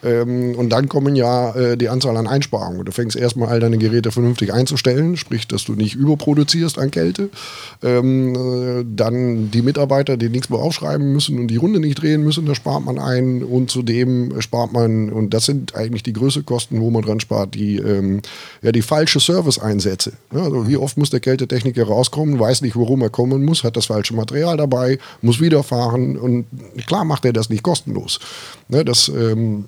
Ähm, 0.03 0.55
und 0.55 0.69
dann 0.69 0.89
kommen 0.89 1.15
ja 1.15 1.55
äh, 1.55 1.77
die 1.77 1.89
Anzahl 1.89 2.17
an 2.17 2.27
Einsparungen. 2.27 2.85
Du 2.85 2.91
fängst 2.91 3.15
erstmal 3.15 3.49
all 3.49 3.59
deine 3.59 3.77
Geräte 3.77 4.11
vernünftig 4.11 4.53
einzustellen, 4.53 5.17
sprich, 5.17 5.47
dass 5.47 5.65
du 5.65 5.73
nicht 5.73 5.95
überproduzierst 5.95 6.77
an 6.77 6.91
Kälte. 6.91 7.29
Ähm, 7.81 8.35
äh, 8.35 8.85
dann 8.95 9.51
die 9.51 9.61
Mitarbeiter, 9.61 10.17
die 10.17 10.29
nichts 10.29 10.49
mehr 10.49 10.59
aufschreiben 10.59 11.11
müssen 11.11 11.39
und 11.39 11.47
die 11.47 11.57
Runde 11.57 11.79
nicht 11.79 12.01
drehen 12.01 12.23
müssen, 12.23 12.45
da 12.45 12.55
spart 12.55 12.85
man 12.85 12.99
ein. 12.99 13.43
Und 13.43 13.71
zudem 13.71 14.41
spart 14.41 14.73
man, 14.73 15.09
und 15.09 15.33
das 15.33 15.45
sind 15.45 15.62
sind 15.63 15.75
eigentlich 15.75 16.03
die 16.03 16.13
größten 16.13 16.45
Kosten, 16.45 16.81
wo 16.81 16.89
man 16.89 17.03
dran 17.03 17.19
spart, 17.19 17.55
die, 17.55 17.77
ähm, 17.77 18.21
ja, 18.61 18.71
die 18.71 18.81
falsche 18.81 19.19
Service-Einsätze. 19.19 20.13
Ja, 20.33 20.43
also 20.43 20.67
wie 20.67 20.77
oft 20.77 20.97
muss 20.97 21.09
der 21.09 21.19
Kältetechniker 21.19 21.85
rauskommen, 21.85 22.39
weiß 22.39 22.61
nicht, 22.61 22.75
worum 22.75 23.01
er 23.01 23.09
kommen 23.09 23.45
muss, 23.45 23.63
hat 23.63 23.77
das 23.77 23.85
falsche 23.85 24.13
Material 24.13 24.57
dabei, 24.57 24.99
muss 25.21 25.39
wieder 25.39 25.63
fahren 25.63 26.17
und 26.17 26.45
klar 26.85 27.05
macht 27.05 27.25
er 27.25 27.33
das 27.33 27.49
nicht 27.49 27.63
kostenlos. 27.63 28.19
Ne, 28.67 28.83
das 28.83 29.07
ähm, 29.09 29.65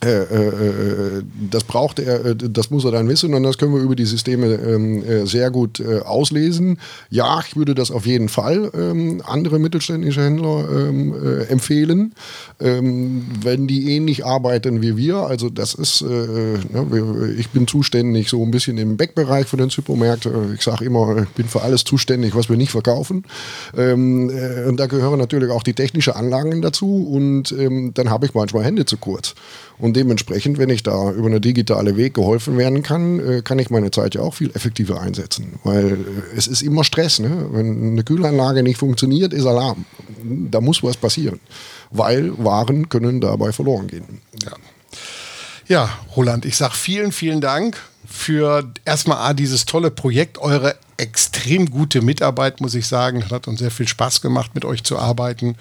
äh, 0.00 0.10
äh, 0.10 1.18
äh, 1.18 1.22
das 1.50 1.64
braucht 1.64 1.98
er, 1.98 2.36
das 2.36 2.70
muss 2.70 2.84
er 2.84 2.92
dann 2.92 3.08
wissen 3.08 3.34
und 3.34 3.42
das 3.42 3.58
können 3.58 3.74
wir 3.74 3.80
über 3.80 3.96
die 3.96 4.04
Systeme 4.04 4.46
ähm, 4.46 5.26
sehr 5.26 5.50
gut 5.50 5.84
auslesen. 5.84 6.78
Ja, 7.10 7.40
ich 7.44 7.56
würde 7.56 7.74
das 7.74 7.90
auf 7.90 8.06
jeden 8.06 8.28
Fall 8.28 8.70
ähm, 8.74 9.22
andere 9.26 9.58
mittelständische 9.58 10.22
Händler 10.22 10.68
ähm, 10.70 11.14
empfehlen, 11.48 12.14
wenn 12.58 13.66
die 13.66 13.94
ähnlich 13.94 14.24
arbeiten 14.24 14.82
wie 14.82 14.96
wir. 14.96 15.16
Also 15.18 15.48
das 15.48 15.74
ist, 15.74 16.02
ne, 16.02 17.34
ich 17.38 17.50
bin 17.50 17.66
zuständig 17.66 18.28
so 18.28 18.42
ein 18.42 18.50
bisschen 18.50 18.78
im 18.78 18.96
Backbereich 18.96 19.46
für 19.46 19.56
den 19.56 19.70
Supermärkten. 19.70 20.54
Ich 20.54 20.62
sage 20.62 20.84
immer, 20.84 21.22
ich 21.22 21.28
bin 21.30 21.46
für 21.46 21.62
alles 21.62 21.84
zuständig, 21.84 22.34
was 22.34 22.48
wir 22.48 22.56
nicht 22.56 22.72
verkaufen. 22.72 23.24
Und 23.74 24.76
da 24.76 24.86
gehören 24.86 25.18
natürlich 25.18 25.50
auch 25.50 25.62
die 25.62 25.74
technischen 25.74 26.14
Anlagen 26.14 26.62
dazu 26.62 27.06
und 27.06 27.54
dann 27.94 28.10
habe 28.10 28.26
ich 28.26 28.34
manchmal 28.34 28.64
Hände 28.64 28.84
zu 28.84 28.96
kurz. 28.96 29.34
Und 29.78 29.94
dementsprechend, 29.94 30.58
wenn 30.58 30.70
ich 30.70 30.82
da 30.82 31.12
über 31.12 31.26
eine 31.28 31.40
digitale 31.40 31.96
Weg 31.96 32.14
geholfen 32.14 32.58
werden 32.58 32.82
kann, 32.82 33.20
äh, 33.20 33.42
kann 33.42 33.58
ich 33.58 33.70
meine 33.70 33.90
Zeit 33.90 34.14
ja 34.14 34.22
auch 34.22 34.34
viel 34.34 34.50
effektiver 34.54 35.00
einsetzen. 35.00 35.58
Weil 35.62 35.92
äh, 35.92 36.36
es 36.36 36.48
ist 36.48 36.62
immer 36.62 36.82
Stress. 36.82 37.20
Ne? 37.20 37.48
Wenn 37.52 37.92
eine 37.92 38.02
Kühlanlage 38.02 38.62
nicht 38.62 38.78
funktioniert, 38.78 39.32
ist 39.32 39.46
Alarm. 39.46 39.84
Da 40.50 40.60
muss 40.60 40.82
was 40.82 40.96
passieren. 40.96 41.38
Weil 41.90 42.36
Waren 42.38 42.88
können 42.88 43.20
dabei 43.20 43.52
verloren 43.52 43.86
gehen. 43.86 44.20
Ja, 44.42 44.52
ja 45.68 45.90
Roland, 46.16 46.44
ich 46.44 46.56
sage 46.56 46.74
vielen, 46.74 47.12
vielen 47.12 47.40
Dank 47.40 47.76
für 48.04 48.68
erstmal 48.84 49.34
dieses 49.34 49.64
tolle 49.64 49.90
Projekt, 49.90 50.38
eure 50.38 50.76
extrem 50.96 51.70
gute 51.70 52.02
Mitarbeit, 52.02 52.60
muss 52.60 52.74
ich 52.74 52.86
sagen. 52.86 53.24
Hat 53.30 53.46
uns 53.46 53.60
sehr 53.60 53.70
viel 53.70 53.86
Spaß 53.86 54.20
gemacht, 54.22 54.54
mit 54.54 54.64
euch 54.64 54.82
zu 54.82 54.98
arbeiten. 54.98 55.56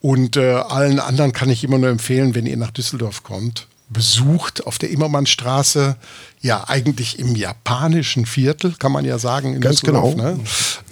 Und 0.00 0.36
äh, 0.36 0.54
allen 0.54 0.98
anderen 0.98 1.32
kann 1.32 1.50
ich 1.50 1.62
immer 1.62 1.78
nur 1.78 1.90
empfehlen, 1.90 2.34
wenn 2.34 2.46
ihr 2.46 2.56
nach 2.56 2.70
Düsseldorf 2.70 3.22
kommt, 3.22 3.66
besucht 3.90 4.66
auf 4.66 4.78
der 4.78 4.90
Immermannstraße, 4.90 5.96
ja 6.40 6.64
eigentlich 6.68 7.18
im 7.18 7.34
japanischen 7.34 8.24
Viertel, 8.24 8.72
kann 8.78 8.92
man 8.92 9.04
ja 9.04 9.18
sagen. 9.18 9.54
In 9.54 9.60
Ganz 9.60 9.82
genau. 9.82 10.14
Ne? 10.14 10.38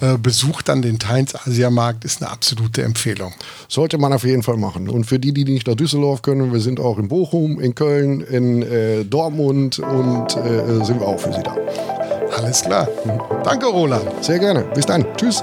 Äh, 0.00 0.18
besucht 0.18 0.68
dann 0.68 0.82
den 0.82 0.98
Teins 0.98 1.34
Asiamarkt, 1.34 2.04
ist 2.04 2.20
eine 2.20 2.30
absolute 2.30 2.82
Empfehlung. 2.82 3.32
Sollte 3.68 3.98
man 3.98 4.12
auf 4.12 4.24
jeden 4.24 4.42
Fall 4.42 4.56
machen. 4.56 4.88
Und 4.88 5.04
für 5.04 5.18
die, 5.18 5.32
die 5.32 5.44
nicht 5.44 5.66
nach 5.66 5.76
Düsseldorf 5.76 6.22
können, 6.22 6.52
wir 6.52 6.60
sind 6.60 6.80
auch 6.80 6.98
in 6.98 7.08
Bochum, 7.08 7.60
in 7.60 7.74
Köln, 7.74 8.20
in 8.20 8.62
äh, 8.62 9.04
Dortmund 9.04 9.78
und 9.78 10.36
äh, 10.36 10.84
sind 10.84 11.00
wir 11.00 11.06
auch 11.06 11.20
für 11.20 11.32
Sie 11.32 11.42
da. 11.42 11.56
Alles 12.36 12.62
klar. 12.62 12.88
Mhm. 13.04 13.20
Danke, 13.44 13.66
Roland. 13.66 14.24
Sehr 14.24 14.40
gerne. 14.40 14.64
Bis 14.74 14.84
dann. 14.84 15.06
Tschüss. 15.16 15.42